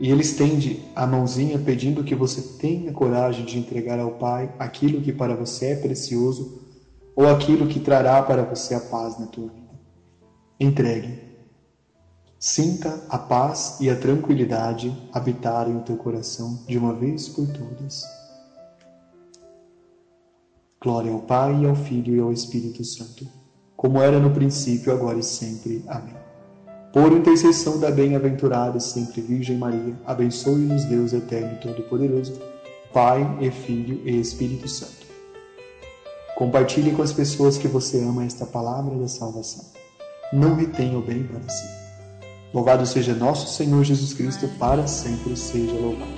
e 0.01 0.11
ele 0.11 0.23
estende 0.23 0.85
a 0.95 1.07
mãozinha 1.07 1.59
pedindo 1.59 2.05
que 2.05 2.15
você 2.15 2.41
tenha 2.59 2.93
coragem 2.93 3.45
de 3.45 3.59
entregar 3.59 3.99
ao 3.99 4.13
Pai 4.13 4.55
aquilo 4.59 5.01
que 5.01 5.13
para 5.13 5.35
você 5.35 5.67
é 5.67 5.77
precioso 5.77 6.63
ou 7.17 7.29
aquilo 7.29 7.67
que 7.67 7.81
trará 7.81 8.23
para 8.23 8.45
você 8.45 8.75
a 8.75 8.81
paz 8.81 9.19
na 9.19 9.27
tua 9.27 9.49
vida. 9.49 9.81
Entregue. 10.61 11.27
Sinta 12.39 13.05
a 13.09 13.19
paz 13.19 13.79
e 13.81 13.91
a 13.91 13.97
tranquilidade 13.97 14.97
habitarem 15.13 15.77
o 15.77 15.81
teu 15.81 15.97
coração 15.97 16.61
de 16.69 16.79
uma 16.79 16.95
vez 16.95 17.29
por 17.29 17.49
todas. 17.49 18.05
Glória 20.81 21.11
ao 21.11 21.19
Pai, 21.23 21.67
ao 21.67 21.75
Filho 21.75 22.15
e 22.15 22.21
ao 22.21 22.33
Espírito 22.33 22.85
Santo, 22.85 23.27
como 23.77 24.01
era 24.01 24.21
no 24.21 24.31
princípio, 24.31 24.93
agora 24.93 25.19
e 25.19 25.25
sempre. 25.25 25.83
Amém. 25.89 26.28
Por 26.93 27.13
intercessão 27.13 27.79
da 27.79 27.91
bem-aventurada 27.91 28.81
sempre 28.81 29.21
Virgem 29.21 29.59
Maria, 29.59 29.95
abençoe-nos 30.07 30.85
Deus 30.87 31.13
Eterno 31.13 31.53
e 31.55 31.61
Todo-Poderoso, 31.61 32.41
Pai 32.95 33.39
e 33.41 33.51
Filho 33.51 34.01
e 34.07 34.19
Espírito 34.19 34.67
Santo. 34.67 35.07
Compartilhe 36.35 36.93
com 36.93 37.03
as 37.03 37.13
pessoas 37.13 37.59
que 37.59 37.69
você 37.69 38.01
ama 38.01 38.25
esta 38.25 38.47
palavra 38.47 38.97
da 38.97 39.07
salvação. 39.07 39.67
Não 40.33 40.55
retenha 40.55 40.99
o 40.99 41.03
bem 41.03 41.25
para 41.25 41.47
si. 41.49 41.69
Louvado 42.55 42.87
seja 42.87 43.15
nosso 43.15 43.55
Senhor 43.55 43.85
Jesus 43.85 44.15
Cristo, 44.15 44.49
para 44.59 44.87
sempre 44.87 45.37
seja 45.37 45.73
louvado. 45.73 46.18